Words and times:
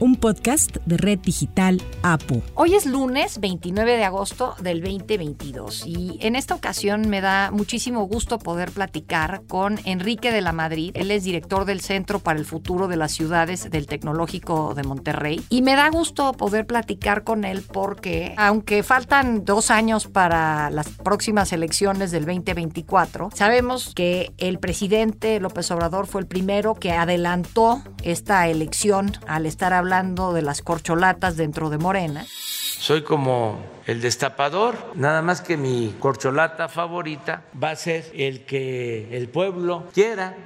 un 0.00 0.16
podcast 0.16 0.76
de 0.86 0.96
Red 0.96 1.20
Digital 1.20 1.82
APU. 2.02 2.42
Hoy 2.54 2.74
es 2.74 2.86
lunes 2.86 3.40
29 3.40 3.96
de 3.96 4.04
agosto 4.04 4.54
del 4.60 4.80
2022 4.80 5.86
y 5.86 6.18
en 6.20 6.36
esta 6.36 6.54
ocasión 6.54 7.08
me 7.08 7.20
da 7.20 7.50
muchísimo 7.50 8.04
gusto 8.04 8.38
poder 8.38 8.70
platicar 8.70 9.42
con 9.48 9.80
Enrique 9.84 10.30
de 10.30 10.40
la 10.40 10.52
Madrid. 10.52 10.92
Él 10.94 11.10
es 11.10 11.24
director 11.24 11.64
del 11.64 11.80
Centro 11.80 12.20
para 12.20 12.38
el 12.38 12.44
Futuro 12.44 12.86
de 12.86 12.96
las 12.96 13.12
Ciudades 13.12 13.70
del 13.70 13.86
Tecnológico 13.86 14.74
de 14.74 14.84
Monterrey 14.84 15.44
y 15.48 15.62
me 15.62 15.74
da 15.74 15.90
gusto 15.90 16.32
poder 16.32 16.66
platicar 16.66 17.24
con 17.24 17.44
él 17.44 17.64
porque 17.72 18.34
aunque 18.36 18.82
faltan 18.82 19.44
dos 19.44 19.70
años 19.70 20.06
para 20.06 20.70
las 20.70 20.88
próximas 20.90 21.52
elecciones 21.52 22.10
del 22.10 22.24
2024, 22.24 23.30
sabemos 23.34 23.94
que 23.94 24.32
el 24.38 24.58
presidente 24.58 25.40
López 25.40 25.70
Obrador 25.72 26.06
fue 26.06 26.20
el 26.20 26.26
primero 26.28 26.74
que 26.74 26.92
adelantó 26.92 27.82
esta 28.04 28.46
elección 28.48 29.12
al 29.26 29.46
estar 29.46 29.72
hablando 29.72 29.87
hablando 29.88 30.34
de 30.34 30.42
las 30.42 30.60
corcholatas 30.60 31.38
dentro 31.38 31.70
de 31.70 31.78
Morena. 31.78 32.26
Soy 32.28 33.02
como 33.02 33.58
el 33.86 34.02
destapador, 34.02 34.76
nada 34.94 35.22
más 35.22 35.40
que 35.40 35.56
mi 35.56 35.94
corcholata 35.98 36.68
favorita 36.68 37.44
va 37.60 37.70
a 37.70 37.76
ser 37.76 38.04
el 38.14 38.44
que 38.44 39.16
el 39.16 39.30
pueblo 39.30 39.86
quiera. 39.94 40.36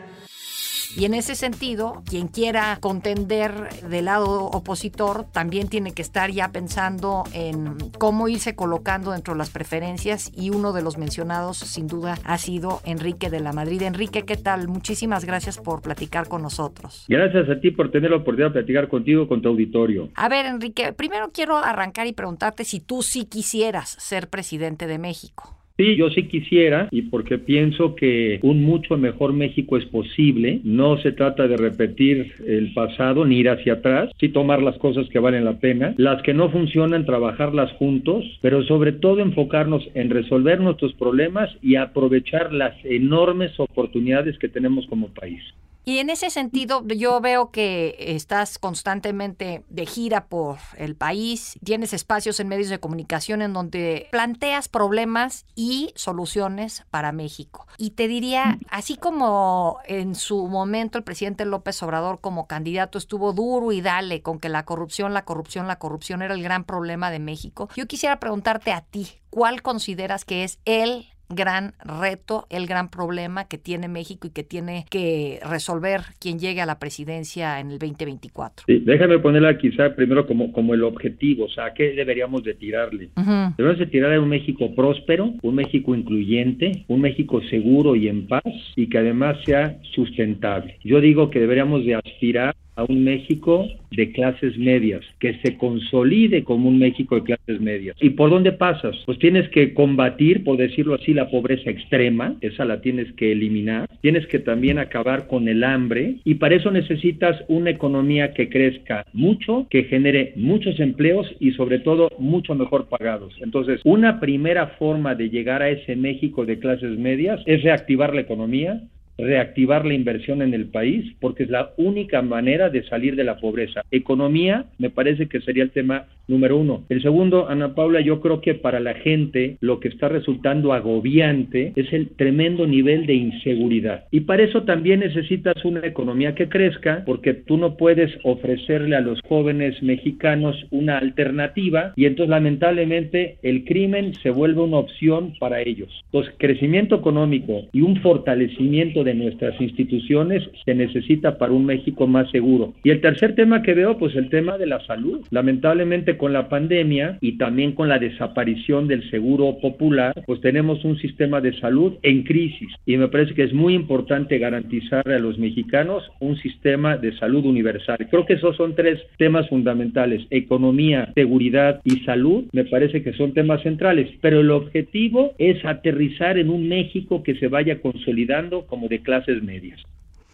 Y 0.94 1.06
en 1.06 1.14
ese 1.14 1.34
sentido, 1.34 2.02
quien 2.08 2.28
quiera 2.28 2.76
contender 2.80 3.52
del 3.88 4.04
lado 4.04 4.44
opositor 4.46 5.24
también 5.32 5.68
tiene 5.68 5.92
que 5.92 6.02
estar 6.02 6.30
ya 6.30 6.52
pensando 6.52 7.24
en 7.32 7.76
cómo 7.98 8.28
irse 8.28 8.54
colocando 8.54 9.12
dentro 9.12 9.32
de 9.34 9.38
las 9.38 9.50
preferencias 9.50 10.30
y 10.36 10.50
uno 10.50 10.72
de 10.72 10.82
los 10.82 10.98
mencionados 10.98 11.56
sin 11.56 11.86
duda 11.86 12.18
ha 12.24 12.36
sido 12.36 12.80
Enrique 12.84 13.30
de 13.30 13.40
la 13.40 13.52
Madrid. 13.52 13.80
Enrique, 13.82 14.24
¿qué 14.24 14.36
tal? 14.36 14.68
Muchísimas 14.68 15.24
gracias 15.24 15.58
por 15.58 15.80
platicar 15.80 16.28
con 16.28 16.42
nosotros. 16.42 17.06
Gracias 17.08 17.48
a 17.48 17.60
ti 17.60 17.70
por 17.70 17.90
tener 17.90 18.10
la 18.10 18.18
oportunidad 18.18 18.48
de 18.48 18.60
platicar 18.60 18.88
contigo, 18.88 19.26
con 19.28 19.40
tu 19.40 19.48
auditorio. 19.48 20.10
A 20.14 20.28
ver, 20.28 20.46
Enrique, 20.46 20.92
primero 20.92 21.30
quiero 21.32 21.56
arrancar 21.56 22.06
y 22.06 22.12
preguntarte 22.12 22.64
si 22.64 22.80
tú 22.80 23.02
sí 23.02 23.24
quisieras 23.24 23.96
ser 23.98 24.28
presidente 24.28 24.86
de 24.86 24.98
México. 24.98 25.61
Sí, 25.76 25.96
yo 25.96 26.10
sí 26.10 26.24
quisiera 26.24 26.88
y 26.90 27.02
porque 27.02 27.38
pienso 27.38 27.94
que 27.94 28.40
un 28.42 28.62
mucho 28.62 28.96
mejor 28.96 29.32
México 29.32 29.76
es 29.76 29.86
posible. 29.86 30.60
No 30.64 30.98
se 30.98 31.12
trata 31.12 31.48
de 31.48 31.56
repetir 31.56 32.32
el 32.46 32.72
pasado 32.74 33.24
ni 33.24 33.38
ir 33.38 33.48
hacia 33.48 33.74
atrás, 33.74 34.10
sí 34.20 34.28
tomar 34.28 34.62
las 34.62 34.76
cosas 34.78 35.08
que 35.08 35.18
valen 35.18 35.44
la 35.44 35.58
pena, 35.58 35.94
las 35.96 36.22
que 36.22 36.34
no 36.34 36.50
funcionan, 36.50 37.06
trabajarlas 37.06 37.72
juntos, 37.72 38.24
pero 38.42 38.62
sobre 38.64 38.92
todo 38.92 39.20
enfocarnos 39.20 39.88
en 39.94 40.10
resolver 40.10 40.60
nuestros 40.60 40.92
problemas 40.94 41.50
y 41.62 41.76
aprovechar 41.76 42.52
las 42.52 42.74
enormes 42.84 43.58
oportunidades 43.58 44.38
que 44.38 44.48
tenemos 44.48 44.86
como 44.86 45.08
país. 45.08 45.42
Y 45.84 45.98
en 45.98 46.10
ese 46.10 46.30
sentido, 46.30 46.86
yo 46.86 47.20
veo 47.20 47.50
que 47.50 47.96
estás 47.98 48.58
constantemente 48.58 49.64
de 49.68 49.86
gira 49.86 50.26
por 50.26 50.58
el 50.76 50.94
país, 50.94 51.58
tienes 51.64 51.92
espacios 51.92 52.38
en 52.40 52.48
medios 52.48 52.68
de 52.68 52.78
comunicación 52.78 53.42
en 53.42 53.52
donde 53.52 54.08
planteas 54.12 54.68
problemas 54.68 55.44
y 55.54 55.92
soluciones 55.96 56.84
para 56.90 57.12
México. 57.12 57.66
Y 57.78 57.90
te 57.90 58.06
diría, 58.06 58.58
así 58.70 58.96
como 58.96 59.78
en 59.86 60.14
su 60.14 60.46
momento 60.46 60.98
el 60.98 61.04
presidente 61.04 61.44
López 61.44 61.82
Obrador 61.82 62.20
como 62.20 62.46
candidato 62.46 62.98
estuvo 62.98 63.32
duro 63.32 63.72
y 63.72 63.80
dale 63.80 64.22
con 64.22 64.38
que 64.38 64.48
la 64.48 64.64
corrupción, 64.64 65.14
la 65.14 65.24
corrupción, 65.24 65.66
la 65.66 65.78
corrupción 65.78 66.22
era 66.22 66.34
el 66.34 66.42
gran 66.42 66.64
problema 66.64 67.10
de 67.10 67.18
México, 67.18 67.68
yo 67.74 67.86
quisiera 67.86 68.20
preguntarte 68.20 68.72
a 68.72 68.82
ti, 68.82 69.08
¿cuál 69.30 69.62
consideras 69.62 70.24
que 70.24 70.44
es 70.44 70.58
el 70.64 71.11
gran 71.34 71.72
reto, 71.84 72.46
el 72.50 72.66
gran 72.66 72.88
problema 72.88 73.46
que 73.48 73.58
tiene 73.58 73.88
México 73.88 74.26
y 74.26 74.30
que 74.30 74.44
tiene 74.44 74.84
que 74.90 75.40
resolver 75.48 76.00
quien 76.20 76.38
llegue 76.38 76.60
a 76.60 76.66
la 76.66 76.78
presidencia 76.78 77.60
en 77.60 77.70
el 77.70 77.78
2024. 77.78 78.66
Sí, 78.66 78.82
déjame 78.84 79.18
ponerla 79.18 79.58
quizá 79.58 79.94
primero 79.94 80.26
como, 80.26 80.52
como 80.52 80.74
el 80.74 80.82
objetivo, 80.84 81.46
o 81.46 81.48
sea, 81.48 81.72
qué 81.74 81.92
deberíamos 81.92 82.44
de 82.44 82.54
tirarle? 82.54 83.10
Debemos 83.56 83.78
de 83.78 83.86
tirarle 83.86 84.16
a 84.16 84.20
un 84.20 84.28
México 84.28 84.74
próspero, 84.74 85.32
un 85.42 85.54
México 85.54 85.94
incluyente, 85.94 86.84
un 86.88 87.00
México 87.00 87.40
seguro 87.50 87.96
y 87.96 88.08
en 88.08 88.26
paz 88.26 88.42
y 88.76 88.88
que 88.88 88.98
además 88.98 89.36
sea 89.44 89.78
sustentable. 89.94 90.78
Yo 90.84 91.00
digo 91.00 91.30
que 91.30 91.40
deberíamos 91.40 91.84
de 91.84 91.94
aspirar 91.94 92.54
a 92.76 92.84
un 92.84 93.04
México 93.04 93.68
de 93.90 94.12
clases 94.12 94.56
medias, 94.56 95.02
que 95.18 95.38
se 95.42 95.56
consolide 95.58 96.44
como 96.44 96.68
un 96.68 96.78
México 96.78 97.16
de 97.16 97.22
clases 97.22 97.60
medias. 97.60 97.96
¿Y 98.00 98.10
por 98.10 98.30
dónde 98.30 98.52
pasas? 98.52 98.96
Pues 99.04 99.18
tienes 99.18 99.48
que 99.50 99.74
combatir, 99.74 100.44
por 100.44 100.56
decirlo 100.56 100.94
así, 100.94 101.12
la 101.12 101.28
pobreza 101.30 101.70
extrema, 101.70 102.36
esa 102.40 102.64
la 102.64 102.80
tienes 102.80 103.12
que 103.12 103.32
eliminar, 103.32 103.88
tienes 104.00 104.26
que 104.26 104.38
también 104.38 104.78
acabar 104.78 105.26
con 105.26 105.48
el 105.48 105.64
hambre 105.64 106.16
y 106.24 106.34
para 106.34 106.54
eso 106.54 106.70
necesitas 106.70 107.44
una 107.48 107.70
economía 107.70 108.32
que 108.32 108.48
crezca 108.48 109.04
mucho, 109.12 109.66
que 109.70 109.84
genere 109.84 110.32
muchos 110.36 110.80
empleos 110.80 111.26
y 111.38 111.52
sobre 111.52 111.78
todo 111.78 112.10
mucho 112.18 112.54
mejor 112.54 112.88
pagados. 112.88 113.34
Entonces, 113.40 113.80
una 113.84 114.20
primera 114.20 114.68
forma 114.78 115.14
de 115.14 115.28
llegar 115.28 115.62
a 115.62 115.70
ese 115.70 115.96
México 115.96 116.46
de 116.46 116.58
clases 116.58 116.98
medias 116.98 117.40
es 117.46 117.62
reactivar 117.62 118.14
la 118.14 118.22
economía, 118.22 118.80
reactivar 119.22 119.84
la 119.84 119.94
inversión 119.94 120.42
en 120.42 120.54
el 120.54 120.66
país, 120.66 121.14
porque 121.20 121.44
es 121.44 121.50
la 121.50 121.72
única 121.76 122.22
manera 122.22 122.70
de 122.70 122.84
salir 122.84 123.16
de 123.16 123.24
la 123.24 123.36
pobreza. 123.36 123.82
Economía, 123.90 124.66
me 124.78 124.90
parece 124.90 125.28
que 125.28 125.40
sería 125.40 125.62
el 125.62 125.70
tema 125.70 126.06
número 126.28 126.56
uno. 126.56 126.84
El 126.88 127.02
segundo, 127.02 127.48
Ana 127.48 127.74
Paula, 127.74 128.00
yo 128.00 128.20
creo 128.20 128.40
que 128.40 128.54
para 128.54 128.80
la 128.80 128.94
gente 128.94 129.56
lo 129.60 129.80
que 129.80 129.88
está 129.88 130.08
resultando 130.08 130.72
agobiante 130.72 131.72
es 131.76 131.92
el 131.92 132.08
tremendo 132.16 132.66
nivel 132.66 133.06
de 133.06 133.14
inseguridad. 133.14 134.04
Y 134.10 134.20
para 134.20 134.44
eso 134.44 134.62
también 134.62 135.00
necesitas 135.00 135.64
una 135.64 135.86
economía 135.86 136.34
que 136.34 136.48
crezca, 136.48 137.02
porque 137.04 137.34
tú 137.34 137.56
no 137.56 137.76
puedes 137.76 138.10
ofrecerle 138.24 138.96
a 138.96 139.00
los 139.00 139.20
jóvenes 139.22 139.82
mexicanos 139.82 140.56
una 140.70 140.98
alternativa 140.98 141.92
y 141.96 142.06
entonces 142.06 142.30
lamentablemente 142.30 143.38
el 143.42 143.64
crimen 143.64 144.14
se 144.22 144.30
vuelve 144.30 144.62
una 144.62 144.78
opción 144.78 145.34
para 145.38 145.60
ellos. 145.60 145.88
Entonces, 146.06 146.34
crecimiento 146.38 146.96
económico 146.96 147.68
y 147.72 147.82
un 147.82 148.00
fortalecimiento 148.00 149.04
de 149.04 149.11
nuestras 149.14 149.60
instituciones 149.60 150.42
se 150.64 150.74
necesita 150.74 151.38
para 151.38 151.52
un 151.52 151.66
México 151.66 152.06
más 152.06 152.30
seguro. 152.30 152.74
Y 152.84 152.90
el 152.90 153.00
tercer 153.00 153.34
tema 153.34 153.62
que 153.62 153.74
veo, 153.74 153.98
pues 153.98 154.14
el 154.16 154.28
tema 154.28 154.58
de 154.58 154.66
la 154.66 154.84
salud. 154.86 155.20
Lamentablemente 155.30 156.16
con 156.16 156.32
la 156.32 156.48
pandemia 156.48 157.18
y 157.20 157.38
también 157.38 157.72
con 157.72 157.88
la 157.88 157.98
desaparición 157.98 158.88
del 158.88 159.08
seguro 159.10 159.58
popular, 159.60 160.14
pues 160.26 160.40
tenemos 160.40 160.84
un 160.84 160.98
sistema 160.98 161.40
de 161.40 161.58
salud 161.58 161.94
en 162.02 162.22
crisis. 162.22 162.68
Y 162.86 162.96
me 162.96 163.08
parece 163.08 163.34
que 163.34 163.44
es 163.44 163.52
muy 163.52 163.74
importante 163.74 164.38
garantizarle 164.38 165.14
a 165.14 165.18
los 165.18 165.38
mexicanos 165.38 166.04
un 166.20 166.36
sistema 166.36 166.96
de 166.96 167.16
salud 167.18 167.44
universal. 167.44 167.98
Creo 168.10 168.26
que 168.26 168.34
esos 168.34 168.56
son 168.56 168.74
tres 168.74 169.00
temas 169.18 169.48
fundamentales. 169.48 170.22
Economía, 170.30 171.12
seguridad 171.14 171.80
y 171.84 172.00
salud 172.00 172.44
me 172.52 172.64
parece 172.64 173.02
que 173.02 173.12
son 173.12 173.32
temas 173.32 173.62
centrales. 173.62 174.08
Pero 174.20 174.40
el 174.40 174.50
objetivo 174.50 175.32
es 175.38 175.64
aterrizar 175.64 176.38
en 176.38 176.50
un 176.50 176.68
México 176.68 177.22
que 177.22 177.34
se 177.36 177.48
vaya 177.48 177.80
consolidando 177.80 178.66
como 178.66 178.88
de 178.92 179.02
clases 179.02 179.42
medias. 179.42 179.80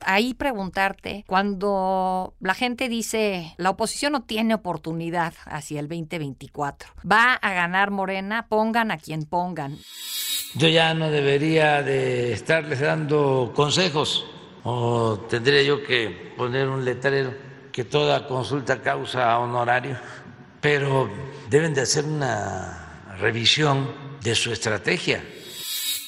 Ahí 0.00 0.34
preguntarte, 0.34 1.24
cuando 1.26 2.34
la 2.40 2.54
gente 2.54 2.88
dice 2.88 3.54
la 3.56 3.70
oposición 3.70 4.12
no 4.12 4.22
tiene 4.22 4.54
oportunidad 4.54 5.34
hacia 5.44 5.80
el 5.80 5.88
2024, 5.88 6.90
va 7.10 7.34
a 7.34 7.52
ganar 7.52 7.90
Morena, 7.90 8.46
pongan 8.48 8.90
a 8.90 8.98
quien 8.98 9.24
pongan. 9.24 9.76
Yo 10.54 10.68
ya 10.68 10.94
no 10.94 11.10
debería 11.10 11.82
de 11.82 12.32
estarles 12.32 12.80
dando 12.80 13.52
consejos 13.54 14.26
o 14.64 15.18
tendría 15.28 15.62
yo 15.62 15.84
que 15.84 16.32
poner 16.36 16.68
un 16.68 16.84
letrero 16.84 17.34
que 17.72 17.84
toda 17.84 18.26
consulta 18.26 18.80
causa 18.80 19.38
honorario, 19.38 19.96
pero 20.60 21.10
deben 21.48 21.74
de 21.74 21.82
hacer 21.82 22.04
una 22.04 23.04
revisión 23.20 23.88
de 24.22 24.34
su 24.34 24.52
estrategia 24.52 25.22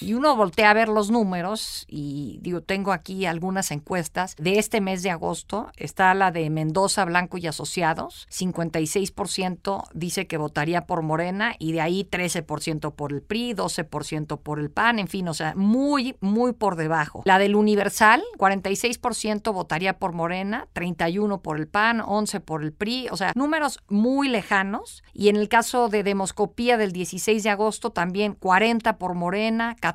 y 0.01 0.15
uno 0.15 0.35
voltea 0.35 0.71
a 0.71 0.75
ver 0.75 0.89
los 0.89 1.11
números 1.11 1.85
y 1.89 2.39
digo, 2.43 2.63
tengo 2.63 2.93
aquí 2.93 3.27
algunas 3.27 3.71
encuestas 3.71 4.35
de 4.37 4.59
este 4.59 4.81
mes 4.81 5.03
de 5.03 5.11
agosto. 5.11 5.71
Está 5.77 6.15
la 6.15 6.31
de 6.31 6.49
Mendoza, 6.49 7.05
Blanco 7.05 7.37
y 7.39 7.47
Asociados. 7.47 8.27
56% 8.31 9.89
dice 9.93 10.27
que 10.27 10.39
votaría 10.39 10.87
por 10.87 11.03
Morena 11.03 11.55
y 11.59 11.73
de 11.73 11.81
ahí 11.81 12.09
13% 12.11 12.95
por 12.95 13.13
el 13.13 13.23
PRI, 13.23 13.55
12% 13.55 14.39
por 14.39 14.59
el 14.59 14.71
PAN, 14.71 14.99
en 14.99 15.09
fin, 15.09 15.29
o 15.29 15.35
sea, 15.35 15.55
muy, 15.55 16.17
muy 16.21 16.53
por 16.53 16.77
debajo. 16.77 17.23
La 17.27 17.39
del 17.39 17.55
Universal, 17.55 18.23
46% 18.39 19.53
votaría 19.53 19.99
por 19.99 20.13
Morena, 20.13 20.69
31% 20.75 21.43
por 21.43 21.59
el 21.59 21.69
PAN, 21.69 22.01
11% 22.01 22.41
por 22.41 22.63
el 22.63 22.73
PRI, 22.73 23.09
o 23.11 23.17
sea, 23.17 23.33
números 23.35 23.81
muy 23.89 24.29
lejanos. 24.29 25.03
Y 25.13 25.29
en 25.29 25.37
el 25.37 25.49
caso 25.49 25.89
de 25.89 26.03
Demoscopía 26.03 26.77
del 26.77 26.93
16 26.93 27.43
de 27.43 27.51
agosto, 27.51 27.91
también 27.91 28.39
40% 28.39 28.97
por 28.97 29.15
Morena, 29.15 29.77
14 29.79 29.90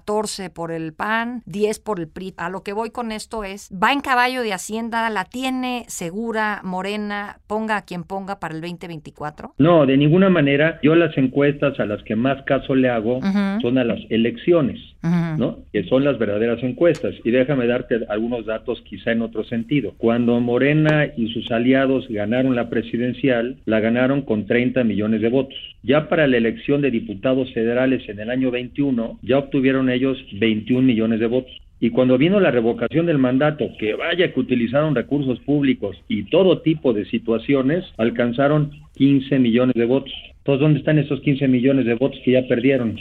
por 0.53 0.71
el 0.71 0.94
PAN, 0.94 1.44
10 1.45 1.80
por 1.80 2.00
el 2.00 2.07
PRI. 2.07 2.33
A 2.38 2.50
lo 2.50 2.63
que 2.63 2.74
voy 2.74 2.89
con 2.89 3.12
esto 3.12 3.44
es, 3.44 3.69
va 3.71 3.94
en 3.94 4.01
caballo 4.01 4.42
de 4.42 4.53
Hacienda, 4.53 5.09
la 5.09 5.25
tiene 5.25 5.86
segura 5.88 6.62
Morena, 6.63 7.39
ponga 7.47 7.77
a 7.77 7.86
quien 7.86 8.03
ponga 8.03 8.39
para 8.39 8.56
el 8.56 8.62
2024. 8.62 9.53
No, 9.57 9.86
de 9.86 9.97
ninguna 9.97 10.30
manera. 10.30 10.80
Yo 10.81 10.95
las 10.95 11.18
encuestas 11.18 11.80
a 11.80 11.86
las 11.86 12.01
que 12.03 12.15
más 12.15 12.44
caso 12.44 12.75
le 12.75 12.89
hago 12.89 13.19
son 13.62 13.77
a 13.77 13.83
las 13.83 14.00
elecciones, 14.09 14.80
¿no? 15.01 15.59
Que 15.71 15.83
son 15.86 16.03
las 16.03 16.18
verdaderas 16.18 16.62
encuestas. 16.63 17.13
Y 17.24 17.31
déjame 17.31 17.68
darte 17.68 18.06
algunos 18.09 18.45
datos 18.45 18.81
quizá 18.89 19.12
en 19.12 19.21
otro 19.21 19.44
sentido. 19.44 19.94
Cuando 19.98 20.39
Morena 20.39 21.07
y 21.15 21.33
sus 21.33 21.51
aliados 21.51 22.07
ganaron 22.09 22.56
la 22.56 22.69
presidencial, 22.69 23.57
la 23.65 23.80
ganaron 23.80 24.21
con 24.21 24.45
30 24.45 24.83
millones 24.83 25.21
de 25.21 25.30
votos. 25.30 25.57
Ya 25.83 26.09
para 26.09 26.27
la 26.27 26.38
elección 26.38 26.81
de 26.81 26.91
diputados 26.91 27.53
federales 27.53 28.07
en 28.09 28.19
el 28.19 28.30
año 28.30 28.51
21, 28.51 29.19
ya 29.21 29.38
obtuvieron 29.38 29.85
ellos 29.90 30.18
21 30.34 30.82
millones 30.82 31.20
de 31.20 31.28
votos. 31.28 31.52
Y 31.80 31.90
cuando 31.90 32.18
vino 32.18 32.40
la 32.40 32.52
revocación 32.52 33.06
del 33.06 33.18
mandato, 33.18 33.70
que 33.78 33.94
vaya 33.96 34.34
que 34.34 34.40
utilizaron 34.40 34.96
recursos 34.96 35.40
públicos 35.40 35.98
y 36.08 36.24
todo 36.24 36.62
tipo 36.62 36.94
de 36.94 37.06
situaciones, 37.06 37.84
alcanzaron 37.98 38.72
15 38.96 39.40
millones 39.40 39.76
de 39.76 39.86
votos. 39.86 40.14
Entonces, 40.38 40.62
¿dónde 40.62 40.80
están 40.80 41.00
esos 41.00 41.20
15 41.22 41.48
millones 41.48 41.86
de 41.86 41.96
votos 41.96 42.20
que 42.24 42.32
ya 42.32 42.48
perdieron? 42.48 42.98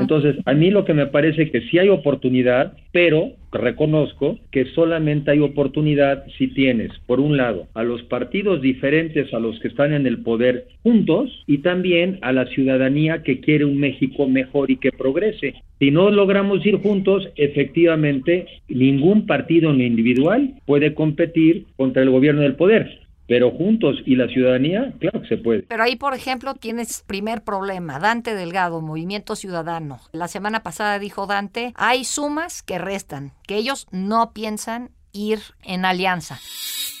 Entonces, 0.00 0.36
a 0.44 0.52
mí 0.52 0.70
lo 0.70 0.84
que 0.84 0.92
me 0.92 1.06
parece 1.06 1.50
que 1.50 1.62
sí 1.62 1.78
hay 1.78 1.88
oportunidad, 1.88 2.74
pero 2.92 3.32
reconozco 3.50 4.38
que 4.50 4.66
solamente 4.66 5.30
hay 5.30 5.40
oportunidad 5.40 6.24
si 6.36 6.48
tienes, 6.48 6.92
por 7.06 7.18
un 7.18 7.38
lado, 7.38 7.68
a 7.72 7.82
los 7.82 8.02
partidos 8.02 8.60
diferentes 8.60 9.32
a 9.32 9.38
los 9.38 9.58
que 9.60 9.68
están 9.68 9.94
en 9.94 10.06
el 10.06 10.22
poder 10.22 10.66
juntos 10.82 11.44
y 11.46 11.58
también 11.58 12.18
a 12.20 12.32
la 12.32 12.46
ciudadanía 12.46 13.22
que 13.22 13.40
quiere 13.40 13.64
un 13.64 13.78
México 13.78 14.28
mejor 14.28 14.70
y 14.70 14.76
que 14.76 14.92
progrese. 14.92 15.54
Si 15.84 15.90
no 15.90 16.08
logramos 16.08 16.64
ir 16.64 16.80
juntos, 16.80 17.28
efectivamente, 17.36 18.46
ningún 18.68 19.26
partido 19.26 19.70
ni 19.74 19.84
individual 19.84 20.54
puede 20.64 20.94
competir 20.94 21.66
contra 21.76 22.02
el 22.02 22.08
gobierno 22.08 22.40
del 22.40 22.56
poder 22.56 23.04
pero 23.26 23.50
juntos 23.50 23.96
y 24.04 24.16
la 24.16 24.28
ciudadanía, 24.28 24.92
claro 24.98 25.22
que 25.22 25.28
se 25.28 25.36
puede. 25.38 25.62
Pero 25.62 25.82
ahí, 25.82 25.96
por 25.96 26.12
ejemplo, 26.12 26.54
tienes 26.54 27.02
primer 27.06 27.42
problema, 27.42 27.98
Dante 27.98 28.34
Delgado, 28.34 28.82
Movimiento 28.82 29.34
Ciudadano. 29.34 30.00
La 30.12 30.28
semana 30.28 30.62
pasada 30.62 30.98
dijo 30.98 31.26
Dante, 31.26 31.72
hay 31.74 32.04
sumas 32.04 32.62
que 32.62 32.78
restan, 32.78 33.32
que 33.46 33.56
ellos 33.56 33.86
no 33.90 34.32
piensan 34.34 34.90
ir 35.14 35.38
en 35.62 35.86
alianza. 35.86 36.38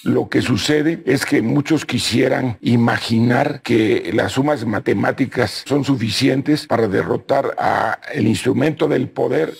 Lo 0.04 0.28
que 0.28 0.42
sucede 0.42 1.02
es 1.06 1.24
que 1.26 1.42
muchos 1.42 1.84
quisieran 1.84 2.58
imaginar 2.60 3.62
que 3.62 4.10
las 4.14 4.32
sumas 4.32 4.64
matemáticas 4.66 5.64
son 5.66 5.84
suficientes 5.84 6.66
para 6.66 6.88
derrotar 6.88 7.54
al 7.58 8.26
instrumento 8.26 8.86
del 8.86 9.08
poder. 9.08 9.50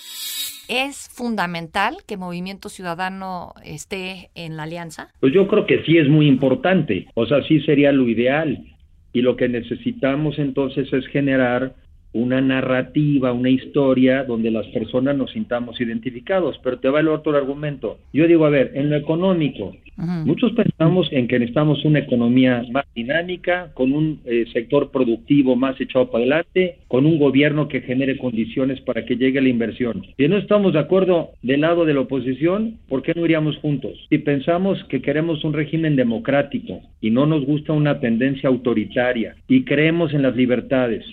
¿Es 0.68 1.10
fundamental 1.12 1.96
que 2.06 2.16
Movimiento 2.16 2.68
Ciudadano 2.68 3.54
esté 3.64 4.30
en 4.34 4.56
la 4.56 4.62
alianza? 4.62 5.08
Pues 5.20 5.32
yo 5.32 5.46
creo 5.46 5.66
que 5.66 5.82
sí 5.84 5.98
es 5.98 6.08
muy 6.08 6.26
importante, 6.26 7.08
o 7.14 7.26
sea, 7.26 7.42
sí 7.46 7.60
sería 7.60 7.92
lo 7.92 8.08
ideal. 8.08 8.70
Y 9.12 9.22
lo 9.22 9.36
que 9.36 9.48
necesitamos 9.48 10.38
entonces 10.38 10.92
es 10.92 11.06
generar 11.06 11.74
una 12.14 12.40
narrativa, 12.40 13.32
una 13.32 13.50
historia 13.50 14.24
donde 14.24 14.50
las 14.50 14.66
personas 14.68 15.16
nos 15.16 15.32
sintamos 15.32 15.80
identificados. 15.80 16.58
Pero 16.62 16.78
te 16.78 16.88
va 16.88 17.00
el 17.00 17.08
otro 17.08 17.36
argumento. 17.36 17.98
Yo 18.12 18.26
digo, 18.26 18.46
a 18.46 18.50
ver, 18.50 18.72
en 18.74 18.88
lo 18.90 18.96
económico, 18.96 19.76
muchos 19.96 20.52
pensamos 20.52 21.08
en 21.10 21.28
que 21.28 21.38
necesitamos 21.38 21.84
una 21.84 21.98
economía 21.98 22.64
más 22.70 22.84
dinámica, 22.94 23.72
con 23.74 23.92
un 23.92 24.20
eh, 24.24 24.46
sector 24.52 24.90
productivo 24.90 25.56
más 25.56 25.80
echado 25.80 26.10
para 26.10 26.22
adelante, 26.22 26.78
con 26.88 27.04
un 27.06 27.18
gobierno 27.18 27.68
que 27.68 27.80
genere 27.80 28.16
condiciones 28.16 28.80
para 28.80 29.04
que 29.04 29.16
llegue 29.16 29.40
la 29.40 29.48
inversión. 29.48 30.02
Si 30.16 30.28
no 30.28 30.38
estamos 30.38 30.72
de 30.72 30.78
acuerdo 30.78 31.30
del 31.42 31.62
lado 31.62 31.84
de 31.84 31.94
la 31.94 32.00
oposición, 32.00 32.78
¿por 32.88 33.02
qué 33.02 33.12
no 33.14 33.24
iríamos 33.24 33.56
juntos? 33.58 33.92
Si 34.08 34.18
pensamos 34.18 34.82
que 34.84 35.02
queremos 35.02 35.44
un 35.44 35.52
régimen 35.52 35.96
democrático 35.96 36.80
y 37.00 37.10
no 37.10 37.26
nos 37.26 37.44
gusta 37.44 37.72
una 37.72 37.98
tendencia 38.00 38.48
autoritaria 38.48 39.34
y 39.48 39.64
creemos 39.64 40.14
en 40.14 40.22
las 40.22 40.36
libertades, 40.36 41.04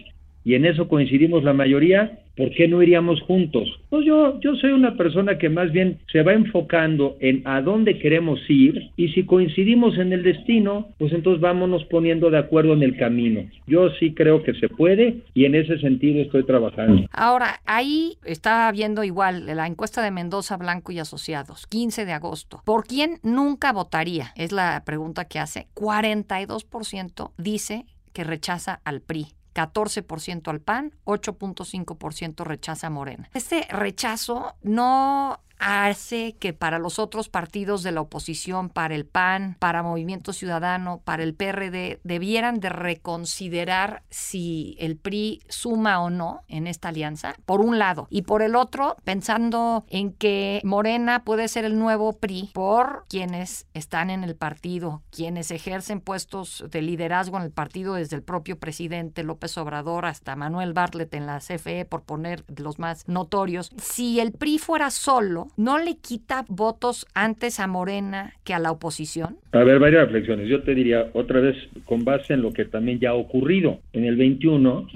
y 0.44 0.56
en 0.56 0.66
eso 0.66 0.88
coincidimos 0.88 1.44
la 1.44 1.54
mayoría, 1.54 2.20
¿por 2.36 2.52
qué 2.52 2.68
no 2.68 2.82
iríamos 2.82 3.22
juntos? 3.22 3.70
Pues 3.90 4.06
yo, 4.06 4.40
yo 4.40 4.56
soy 4.56 4.72
una 4.72 4.96
persona 4.96 5.38
que 5.38 5.50
más 5.50 5.72
bien 5.72 6.00
se 6.12 6.24
va 6.24 6.34
enfocando 6.34 7.18
en 7.20 7.42
a 7.46 7.62
dónde 7.62 8.00
queremos 8.00 8.40
ir 8.50 8.90
y 8.96 9.10
si 9.10 9.26
coincidimos 9.26 9.98
en 9.98 10.14
el 10.14 10.24
destino, 10.24 10.90
pues 10.98 11.14
entonces 11.14 11.42
vámonos 11.42 11.86
poniendo 11.86 12.30
de 12.30 12.40
acuerdo 12.40 12.74
en 12.74 12.84
el 12.84 12.98
camino. 12.98 13.48
Yo 13.68 13.90
sí 14.00 14.14
creo 14.14 14.44
que 14.44 14.54
se 14.56 14.70
puede 14.70 15.18
y 15.34 15.46
en 15.46 15.56
ese 15.56 15.78
sentido 15.80 16.22
estoy 16.22 16.44
trabajando. 16.44 17.06
Ahora, 17.12 17.62
ahí 17.66 18.18
está 18.26 18.72
viendo 18.72 19.04
igual 19.04 19.46
la 19.46 19.68
encuesta 19.68 20.02
de 20.02 20.12
Mendoza 20.12 20.58
Blanco 20.58 20.92
y 20.92 21.00
Asociados, 21.00 21.68
15 21.68 22.06
de 22.06 22.14
agosto. 22.14 22.62
¿Por 22.66 22.86
quién 22.86 23.20
nunca 23.24 23.72
votaría? 23.74 24.32
Es 24.36 24.52
la 24.52 24.84
pregunta 24.86 25.26
que 25.26 25.40
hace. 25.40 25.68
42% 25.76 27.32
dice 27.38 27.86
que 28.14 28.24
rechaza 28.24 28.82
al 28.84 29.02
PRI. 29.02 29.28
14% 29.54 30.48
al 30.50 30.62
PAN, 30.62 30.94
8.5% 31.06 32.44
rechaza 32.44 32.88
a 32.88 32.90
Morena. 32.90 33.30
Este 33.34 33.68
rechazo 33.70 34.56
no 34.62 35.40
hace 35.62 36.36
que 36.40 36.54
para 36.54 36.80
los 36.80 36.98
otros 36.98 37.30
partidos 37.30 37.84
de 37.84 37.92
la 37.92 38.02
oposición, 38.02 38.70
para 38.70 38.96
el 38.96 39.06
PAN, 39.06 39.56
para 39.60 39.84
Movimiento 39.84 40.34
Ciudadano, 40.34 41.02
para 41.06 41.24
el 41.24 41.36
PRD, 41.36 42.00
debieran 42.04 42.60
de 42.60 42.70
reconsiderar 42.70 44.04
si 44.10 44.76
el 44.80 44.98
PRI 44.98 45.42
suma 45.48 46.02
o 46.02 46.10
no 46.10 46.42
en 46.48 46.66
esta 46.66 46.90
alianza, 46.90 47.36
por 47.46 47.62
un 47.62 47.78
lado, 47.78 48.08
y 48.10 48.24
por 48.24 48.42
el 48.42 48.56
otro, 48.56 48.98
pensando 49.04 49.86
en 49.88 50.14
que 50.14 50.62
Morena 50.64 51.24
puede 51.24 51.48
ser 51.48 51.64
el 51.64 51.78
nuevo 51.78 52.14
PRI 52.14 52.50
por 52.54 53.06
quienes 53.08 53.68
están 53.76 54.10
en 54.10 54.24
el 54.24 54.36
partido, 54.36 55.04
quienes 55.12 55.52
ejercen 55.52 56.02
puestos 56.02 56.66
de 56.72 56.82
liderazgo 56.82 57.38
en 57.38 57.44
el 57.44 57.52
partido 57.52 57.94
desde 57.94 58.16
el 58.16 58.24
propio 58.24 58.58
presidente 58.58 59.24
López 59.24 59.56
Obrador 59.60 60.08
hasta 60.08 60.36
Manuel 60.36 60.74
Bartlett 60.74 61.14
en 61.14 61.28
la 61.28 61.40
CFE, 61.40 61.86
por 61.86 62.02
poner 62.02 62.44
los 62.48 62.80
más 62.80 63.08
notorios. 63.08 63.70
Si 63.78 64.20
el 64.20 64.32
PRI 64.32 64.58
fuera 64.58 64.90
solo, 64.90 65.51
¿no 65.58 65.80
le 65.80 65.96
quita 65.96 66.46
votos 66.48 67.06
antes 67.14 67.60
a 67.60 67.68
Morena 67.68 68.34
que 68.44 68.54
a 68.54 68.60
la 68.60 68.72
oposición? 68.72 69.38
A 69.52 69.60
ver, 69.60 69.80
varias 69.80 70.06
reflexiones. 70.06 70.50
Yo 70.50 70.64
te 70.64 70.76
diría 70.76 71.08
otra 71.14 71.40
vez, 71.40 71.56
con 71.86 72.04
base 72.04 72.34
en 72.34 72.42
lo 72.42 72.54
que 72.54 72.66
también 72.66 73.00
ya 73.00 73.12
ha 73.12 73.14
ocurrido. 73.14 73.80
En 73.94 74.06
el 74.06 74.16
21, 74.16 74.88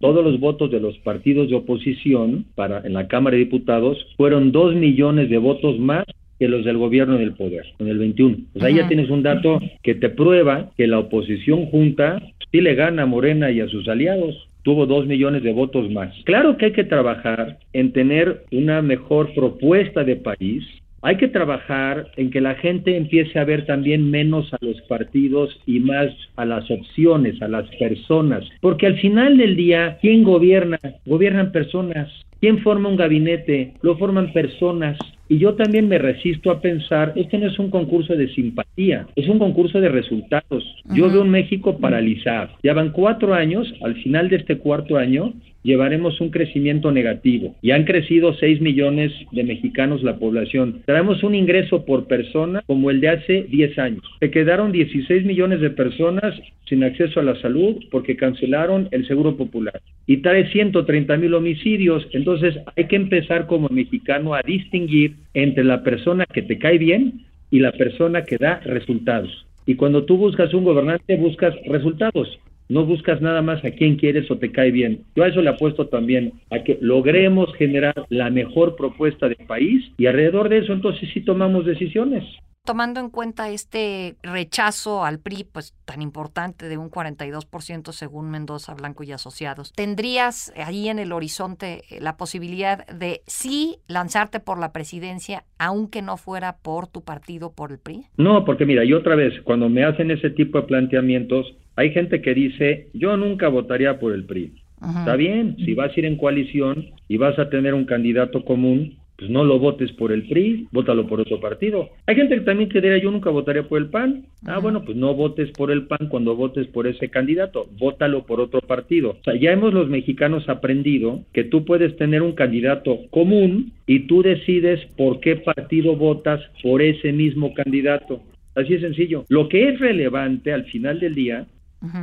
todos 0.00 0.24
los 0.24 0.40
votos 0.40 0.70
de 0.70 0.80
los 0.80 0.98
partidos 0.98 1.48
de 1.48 1.56
oposición 1.56 2.46
para 2.54 2.80
en 2.80 2.92
la 2.92 3.08
Cámara 3.08 3.36
de 3.36 3.44
Diputados 3.44 3.98
fueron 4.16 4.52
dos 4.52 4.74
millones 4.74 5.30
de 5.30 5.38
votos 5.38 5.78
más 5.78 6.04
que 6.38 6.48
los 6.48 6.64
del 6.64 6.78
gobierno 6.78 7.18
del 7.18 7.32
poder, 7.32 7.66
en 7.78 7.88
el 7.88 7.98
21. 7.98 8.36
Pues 8.52 8.64
ahí 8.64 8.76
ya 8.76 8.86
tienes 8.86 9.10
un 9.10 9.22
dato 9.22 9.60
que 9.82 9.94
te 9.94 10.08
prueba 10.08 10.70
que 10.76 10.86
la 10.86 11.00
oposición 11.00 11.66
junta 11.66 12.22
sí 12.52 12.60
le 12.60 12.74
gana 12.74 13.02
a 13.02 13.06
Morena 13.06 13.50
y 13.50 13.60
a 13.60 13.68
sus 13.68 13.88
aliados 13.88 14.47
tuvo 14.68 14.84
dos 14.84 15.06
millones 15.06 15.42
de 15.42 15.54
votos 15.54 15.90
más. 15.90 16.14
Claro 16.26 16.58
que 16.58 16.66
hay 16.66 16.72
que 16.72 16.84
trabajar 16.84 17.56
en 17.72 17.90
tener 17.90 18.44
una 18.52 18.82
mejor 18.82 19.32
propuesta 19.32 20.04
de 20.04 20.16
país. 20.16 20.62
Hay 21.00 21.16
que 21.16 21.28
trabajar 21.28 22.08
en 22.16 22.30
que 22.30 22.42
la 22.42 22.54
gente 22.56 22.94
empiece 22.94 23.38
a 23.38 23.44
ver 23.44 23.64
también 23.64 24.10
menos 24.10 24.52
a 24.52 24.58
los 24.60 24.78
partidos 24.82 25.58
y 25.64 25.80
más 25.80 26.08
a 26.36 26.44
las 26.44 26.70
opciones, 26.70 27.40
a 27.40 27.48
las 27.48 27.66
personas. 27.76 28.44
Porque 28.60 28.86
al 28.86 28.98
final 28.98 29.38
del 29.38 29.56
día, 29.56 29.96
¿quién 30.02 30.22
gobierna? 30.22 30.78
Gobiernan 31.06 31.50
personas. 31.50 32.12
¿Quién 32.38 32.58
forma 32.58 32.90
un 32.90 32.96
gabinete? 32.96 33.72
Lo 33.80 33.96
forman 33.96 34.34
personas. 34.34 34.98
Y 35.28 35.38
yo 35.38 35.54
también 35.54 35.88
me 35.88 35.98
resisto 35.98 36.50
a 36.50 36.60
pensar, 36.60 37.12
este 37.16 37.38
no 37.38 37.48
es 37.48 37.58
un 37.58 37.70
concurso 37.70 38.16
de 38.16 38.28
simpatía, 38.28 39.06
es 39.14 39.28
un 39.28 39.38
concurso 39.38 39.80
de 39.80 39.90
resultados. 39.90 40.64
Yo 40.94 41.10
veo 41.10 41.22
un 41.22 41.30
México 41.30 41.78
paralizado. 41.78 42.50
Ya 42.62 42.72
van 42.72 42.92
cuatro 42.92 43.34
años, 43.34 43.72
al 43.82 43.94
final 43.96 44.30
de 44.30 44.36
este 44.36 44.56
cuarto 44.56 44.96
año, 44.96 45.34
llevaremos 45.62 46.18
un 46.22 46.30
crecimiento 46.30 46.90
negativo. 46.92 47.54
Y 47.60 47.72
han 47.72 47.84
crecido 47.84 48.32
6 48.32 48.62
millones 48.62 49.12
de 49.32 49.44
mexicanos 49.44 50.02
la 50.02 50.16
población. 50.16 50.82
Traemos 50.86 51.22
un 51.22 51.34
ingreso 51.34 51.84
por 51.84 52.06
persona 52.06 52.62
como 52.66 52.90
el 52.90 53.00
de 53.00 53.10
hace 53.10 53.42
10 53.42 53.78
años. 53.78 54.02
Se 54.20 54.30
quedaron 54.30 54.72
16 54.72 55.26
millones 55.26 55.60
de 55.60 55.70
personas 55.70 56.34
sin 56.68 56.84
acceso 56.84 57.20
a 57.20 57.22
la 57.22 57.38
salud 57.40 57.76
porque 57.90 58.16
cancelaron 58.16 58.88
el 58.92 59.06
seguro 59.06 59.36
popular. 59.36 59.80
Y 60.06 60.18
trae 60.18 60.50
130 60.50 61.16
mil 61.18 61.34
homicidios. 61.34 62.06
Entonces 62.12 62.56
hay 62.74 62.86
que 62.86 62.96
empezar 62.96 63.46
como 63.46 63.68
mexicano 63.68 64.32
a 64.34 64.40
distinguir 64.42 65.16
entre 65.34 65.64
la 65.64 65.82
persona 65.82 66.26
que 66.26 66.42
te 66.42 66.58
cae 66.58 66.78
bien 66.78 67.26
y 67.50 67.60
la 67.60 67.72
persona 67.72 68.24
que 68.24 68.36
da 68.38 68.60
resultados. 68.60 69.46
Y 69.66 69.74
cuando 69.74 70.04
tú 70.04 70.16
buscas 70.16 70.52
un 70.54 70.64
gobernante, 70.64 71.16
buscas 71.16 71.54
resultados 71.66 72.38
no 72.68 72.84
buscas 72.84 73.20
nada 73.20 73.42
más 73.42 73.64
a 73.64 73.70
quién 73.70 73.96
quieres 73.96 74.30
o 74.30 74.36
te 74.36 74.52
cae 74.52 74.70
bien. 74.70 75.04
Yo 75.16 75.24
a 75.24 75.28
eso 75.28 75.40
le 75.40 75.50
apuesto 75.50 75.86
también, 75.86 76.32
a 76.50 76.62
que 76.62 76.78
logremos 76.80 77.52
generar 77.54 77.94
la 78.10 78.30
mejor 78.30 78.76
propuesta 78.76 79.28
de 79.28 79.36
país 79.36 79.90
y 79.96 80.06
alrededor 80.06 80.48
de 80.48 80.58
eso 80.58 80.72
entonces 80.72 81.08
sí 81.12 81.20
tomamos 81.22 81.64
decisiones. 81.64 82.24
Tomando 82.68 83.00
en 83.00 83.08
cuenta 83.08 83.48
este 83.48 84.16
rechazo 84.22 85.02
al 85.02 85.20
PRI, 85.20 85.46
pues 85.50 85.74
tan 85.86 86.02
importante 86.02 86.68
de 86.68 86.76
un 86.76 86.90
42% 86.90 87.92
según 87.92 88.30
Mendoza, 88.30 88.74
Blanco 88.74 89.04
y 89.04 89.12
Asociados, 89.12 89.72
¿tendrías 89.72 90.52
ahí 90.54 90.90
en 90.90 90.98
el 90.98 91.12
horizonte 91.12 91.84
eh, 91.88 91.98
la 92.02 92.18
posibilidad 92.18 92.86
de 92.88 93.22
sí 93.26 93.76
lanzarte 93.88 94.38
por 94.38 94.58
la 94.60 94.74
presidencia, 94.74 95.44
aunque 95.58 96.02
no 96.02 96.18
fuera 96.18 96.58
por 96.62 96.88
tu 96.88 97.02
partido, 97.02 97.54
por 97.54 97.72
el 97.72 97.78
PRI? 97.78 98.04
No, 98.18 98.44
porque 98.44 98.66
mira, 98.66 98.84
y 98.84 98.92
otra 98.92 99.16
vez, 99.16 99.32
cuando 99.44 99.70
me 99.70 99.84
hacen 99.84 100.10
ese 100.10 100.28
tipo 100.28 100.60
de 100.60 100.66
planteamientos, 100.66 101.46
hay 101.74 101.90
gente 101.92 102.20
que 102.20 102.34
dice, 102.34 102.90
yo 102.92 103.16
nunca 103.16 103.48
votaría 103.48 103.98
por 103.98 104.12
el 104.12 104.26
PRI. 104.26 104.62
Está 104.98 105.16
bien, 105.16 105.56
si 105.64 105.72
vas 105.72 105.90
a 105.90 105.98
ir 105.98 106.04
en 106.04 106.18
coalición 106.18 106.90
y 107.08 107.16
vas 107.16 107.38
a 107.38 107.48
tener 107.48 107.72
un 107.72 107.86
candidato 107.86 108.44
común, 108.44 108.98
pues 109.18 109.30
no 109.32 109.42
lo 109.42 109.58
votes 109.58 109.90
por 109.92 110.12
el 110.12 110.28
PRI, 110.28 110.68
vótalo 110.70 111.08
por 111.08 111.20
otro 111.20 111.40
partido. 111.40 111.90
Hay 112.06 112.14
gente 112.14 112.36
que 112.36 112.42
también 112.42 112.68
que 112.68 112.80
diría 112.80 112.98
yo 112.98 113.10
nunca 113.10 113.30
votaría 113.30 113.64
por 113.64 113.78
el 113.78 113.88
PAN. 113.88 114.26
Ah, 114.46 114.60
bueno, 114.60 114.84
pues 114.84 114.96
no 114.96 115.12
votes 115.14 115.50
por 115.50 115.72
el 115.72 115.88
PAN 115.88 116.08
cuando 116.08 116.36
votes 116.36 116.68
por 116.68 116.86
ese 116.86 117.08
candidato, 117.08 117.68
vótalo 117.80 118.26
por 118.26 118.40
otro 118.40 118.60
partido. 118.60 119.16
O 119.20 119.24
sea, 119.24 119.34
ya 119.34 119.50
hemos 119.50 119.74
los 119.74 119.88
mexicanos 119.88 120.48
aprendido 120.48 121.24
que 121.32 121.42
tú 121.42 121.64
puedes 121.64 121.96
tener 121.96 122.22
un 122.22 122.32
candidato 122.32 122.96
común 123.10 123.72
y 123.88 124.06
tú 124.06 124.22
decides 124.22 124.86
por 124.96 125.18
qué 125.18 125.34
partido 125.34 125.96
votas 125.96 126.40
por 126.62 126.80
ese 126.80 127.12
mismo 127.12 127.54
candidato. 127.54 128.22
Así 128.54 128.74
es 128.74 128.82
sencillo. 128.82 129.24
Lo 129.28 129.48
que 129.48 129.68
es 129.68 129.80
relevante 129.80 130.52
al 130.52 130.64
final 130.66 131.00
del 131.00 131.16
día 131.16 131.46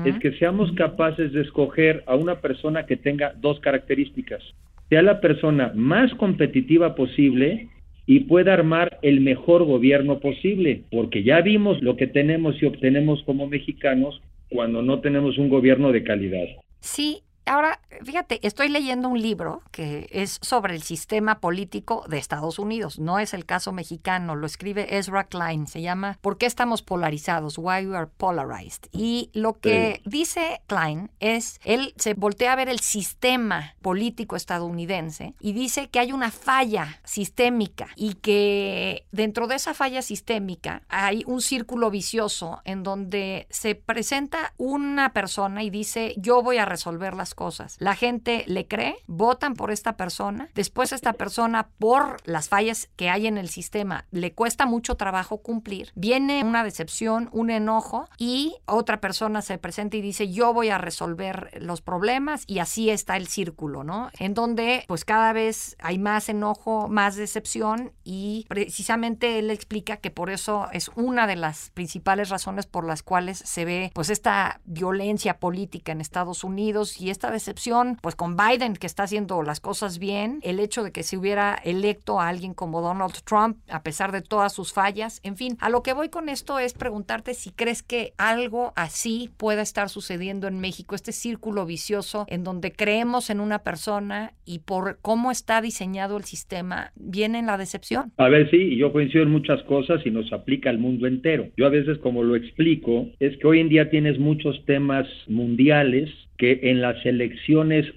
es 0.06 0.18
que 0.20 0.34
seamos 0.34 0.72
capaces 0.74 1.32
de 1.32 1.42
escoger 1.42 2.04
a 2.08 2.16
una 2.16 2.42
persona 2.42 2.86
que 2.86 2.98
tenga 2.98 3.34
dos 3.40 3.60
características 3.62 4.44
sea 4.90 5.02
la 5.02 5.22
persona 5.22 5.72
más 5.76 6.14
competitiva 6.16 6.96
posible 6.96 7.70
y 8.06 8.22
pueda 8.22 8.54
armar 8.54 9.00
el 9.02 9.22
mejor 9.22 9.64
gobierno 9.64 10.20
posible, 10.20 10.84
porque 10.92 11.24
ya 11.24 11.42
vimos 11.42 11.82
lo 11.82 11.96
que 11.98 12.08
tenemos 12.08 12.62
y 12.62 12.66
obtenemos 12.66 13.24
como 13.24 13.48
mexicanos 13.48 14.22
cuando 14.50 14.82
no 14.82 15.00
tenemos 15.02 15.38
un 15.38 15.50
gobierno 15.50 15.92
de 15.92 16.04
calidad. 16.04 16.46
Sí, 16.80 17.20
Ahora, 17.48 17.80
fíjate, 18.04 18.40
estoy 18.46 18.70
leyendo 18.70 19.08
un 19.08 19.22
libro 19.22 19.62
que 19.72 20.08
es 20.12 20.40
sobre 20.42 20.74
el 20.74 20.82
sistema 20.82 21.40
político 21.40 22.04
de 22.08 22.18
Estados 22.18 22.58
Unidos. 22.58 22.98
No 22.98 23.20
es 23.20 23.36
el 23.36 23.46
caso 23.46 23.72
mexicano, 23.72 24.36
lo 24.36 24.48
escribe 24.48 24.98
Ezra 24.98 25.26
Klein. 25.26 25.68
Se 25.68 25.82
llama 25.82 26.18
¿Por 26.22 26.40
qué 26.40 26.48
estamos 26.48 26.82
polarizados? 26.82 27.60
Why 27.60 27.86
we 27.86 27.96
are 27.96 28.08
polarized. 28.08 28.88
Y 28.92 29.30
lo 29.34 29.54
que 29.54 30.02
dice 30.06 30.62
Klein 30.66 31.12
es, 31.20 31.60
él 31.64 31.94
se 31.98 32.16
voltea 32.16 32.54
a 32.54 32.56
ver 32.56 32.68
el 32.68 32.80
sistema 32.80 33.76
político 33.84 34.36
estadounidense 34.36 35.36
y 35.40 35.54
dice 35.54 35.90
que 35.90 36.00
hay 36.00 36.12
una 36.12 36.32
falla 36.32 37.00
sistémica 37.04 37.90
y 37.96 38.16
que 38.16 39.06
dentro 39.12 39.46
de 39.46 39.56
esa 39.56 39.76
falla 39.76 40.02
sistémica 40.02 40.82
hay 40.90 41.24
un 41.28 41.42
círculo 41.42 41.92
vicioso 41.92 42.62
en 42.66 42.82
donde 42.82 43.46
se 43.52 43.76
presenta 43.76 44.54
una 44.58 45.14
persona 45.14 45.62
y 45.62 45.70
dice, 45.70 46.16
yo 46.18 46.42
voy 46.42 46.58
a 46.58 46.66
resolver 46.66 47.14
las 47.14 47.35
cosas. 47.36 47.76
La 47.80 47.96
gente 47.96 48.44
le 48.48 48.68
cree, 48.68 48.96
votan 49.06 49.54
por 49.54 49.72
esta 49.72 49.98
persona, 49.98 50.50
después 50.56 50.92
esta 50.92 51.14
persona 51.14 51.68
por 51.78 52.18
las 52.26 52.50
fallas 52.50 52.90
que 52.96 53.10
hay 53.10 53.28
en 53.28 53.38
el 53.38 53.50
sistema 53.50 54.06
le 54.12 54.34
cuesta 54.34 54.66
mucho 54.66 54.96
trabajo 54.96 55.40
cumplir, 55.40 55.92
viene 55.96 56.44
una 56.44 56.64
decepción, 56.64 57.30
un 57.32 57.50
enojo 57.50 58.08
y 58.18 58.56
otra 58.66 59.02
persona 59.02 59.42
se 59.42 59.58
presenta 59.58 59.98
y 59.98 60.02
dice 60.02 60.32
yo 60.32 60.54
voy 60.54 60.70
a 60.70 60.78
resolver 60.78 61.52
los 61.62 61.82
problemas 61.82 62.44
y 62.48 62.60
así 62.60 62.90
está 62.90 63.18
el 63.18 63.28
círculo, 63.28 63.84
¿no? 63.84 64.10
En 64.18 64.34
donde 64.34 64.86
pues 64.88 65.06
cada 65.06 65.34
vez 65.34 65.76
hay 65.80 66.00
más 66.00 66.30
enojo, 66.30 66.88
más 66.88 67.16
decepción 67.16 67.92
y 68.04 68.46
precisamente 68.48 69.40
él 69.40 69.52
explica 69.52 69.98
que 69.98 70.12
por 70.12 70.30
eso 70.30 70.68
es 70.72 70.90
una 70.96 71.28
de 71.28 71.36
las 71.36 71.72
principales 71.74 72.30
razones 72.30 72.66
por 72.66 72.86
las 72.86 73.04
cuales 73.04 73.40
se 73.40 73.66
ve 73.66 73.92
pues 73.94 74.10
esta 74.10 74.62
violencia 74.66 75.40
política 75.40 75.92
en 75.92 76.02
Estados 76.02 76.44
Unidos 76.44 77.00
y 77.00 77.10
esta 77.10 77.25
decepción, 77.32 77.98
pues 78.02 78.16
con 78.16 78.36
Biden 78.36 78.76
que 78.76 78.88
está 78.88 79.04
haciendo 79.04 79.42
las 79.44 79.60
cosas 79.60 80.00
bien, 80.00 80.40
el 80.44 80.60
hecho 80.60 80.84
de 80.84 80.92
que 80.92 81.04
se 81.04 81.18
hubiera 81.18 81.56
electo 81.64 82.20
a 82.20 82.30
alguien 82.30 82.54
como 82.54 82.82
Donald 82.82 83.16
Trump, 83.26 83.58
a 83.70 83.84
pesar 83.84 84.12
de 84.12 84.22
todas 84.22 84.54
sus 84.54 84.74
fallas, 84.74 85.20
en 85.24 85.38
fin, 85.38 85.58
a 85.60 85.70
lo 85.70 85.84
que 85.84 85.94
voy 85.94 86.10
con 86.10 86.30
esto 86.30 86.60
es 86.60 86.74
preguntarte 86.74 87.34
si 87.34 87.52
crees 87.52 87.84
que 87.84 88.14
algo 88.18 88.74
así 88.76 89.30
pueda 89.38 89.62
estar 89.62 89.90
sucediendo 89.90 90.48
en 90.48 90.60
México, 90.60 90.96
este 90.96 91.12
círculo 91.12 91.66
vicioso 91.66 92.26
en 92.28 92.44
donde 92.44 92.72
creemos 92.72 93.30
en 93.30 93.40
una 93.40 93.60
persona 93.60 94.34
y 94.46 94.60
por 94.60 95.00
cómo 95.02 95.32
está 95.32 95.62
diseñado 95.62 96.18
el 96.18 96.24
sistema, 96.24 96.92
viene 96.96 97.40
en 97.40 97.48
la 97.48 97.58
decepción. 97.58 98.12
A 98.18 98.30
ver, 98.30 98.50
sí, 98.50 98.78
yo 98.78 98.92
coincido 98.92 99.24
en 99.24 99.32
muchas 99.32 99.62
cosas 99.64 100.02
y 100.06 100.12
nos 100.12 100.32
aplica 100.32 100.70
al 100.70 100.78
mundo 100.78 101.08
entero. 101.08 101.50
Yo 101.58 101.66
a 101.66 101.70
veces 101.70 101.98
como 102.00 102.24
lo 102.24 102.36
explico, 102.36 103.08
es 103.20 103.38
que 103.38 103.48
hoy 103.48 103.60
en 103.60 103.70
día 103.70 103.90
tienes 103.90 104.20
muchos 104.20 104.64
temas 104.66 105.08
mundiales 105.28 106.10
que 106.38 106.60
en 106.64 106.82
las 106.82 107.06
elecciones 107.06 107.15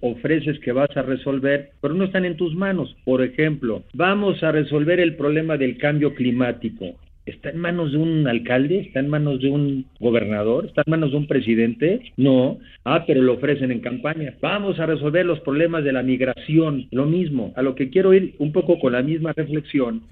ofreces 0.00 0.58
que 0.60 0.72
vas 0.72 0.94
a 0.96 1.02
resolver, 1.02 1.70
pero 1.80 1.94
no 1.94 2.04
están 2.04 2.25
en 2.25 2.37
tus 2.37 2.54
manos. 2.54 2.96
Por 3.04 3.22
ejemplo, 3.22 3.84
vamos 3.94 4.42
a 4.42 4.52
resolver 4.52 5.00
el 5.00 5.16
problema 5.16 5.56
del 5.56 5.78
cambio 5.78 6.14
climático. 6.14 6.96
¿Está 7.28 7.50
en 7.50 7.58
manos 7.58 7.92
de 7.92 7.99
un 7.99 8.26
alcalde? 8.26 8.80
¿Está 8.80 9.00
en 9.00 9.08
manos 9.08 9.40
de 9.40 9.50
un 9.50 9.85
gobernador? 10.00 10.66
¿Está 10.66 10.82
en 10.87 10.90
manos 10.90 11.11
de 11.11 11.16
un 11.18 11.26
presidente? 11.26 12.00
No. 12.16 12.58
Ah, 12.85 13.04
pero 13.06 13.23
lo 13.23 13.35
ofrecen 13.35 13.70
en 13.70 13.80
campaña. 13.80 14.35
Vamos 14.40 14.80
a 14.80 14.87
resolver 14.87 15.26
los 15.26 15.40
problemas 15.40 15.85
de 15.85 15.92
la 15.92 16.02
migración. 16.02 16.87
Lo 16.90 17.06
mismo. 17.06 17.52
A 17.56 17.62
lo 17.62 17.75
que 17.75 17.90
quiero 17.90 18.14
ir 18.14 18.35
un 18.38 18.52
poco 18.52 18.78
con 18.78 18.92
la 18.92 19.02
misma 19.02 19.32
reflexión 19.35 20.02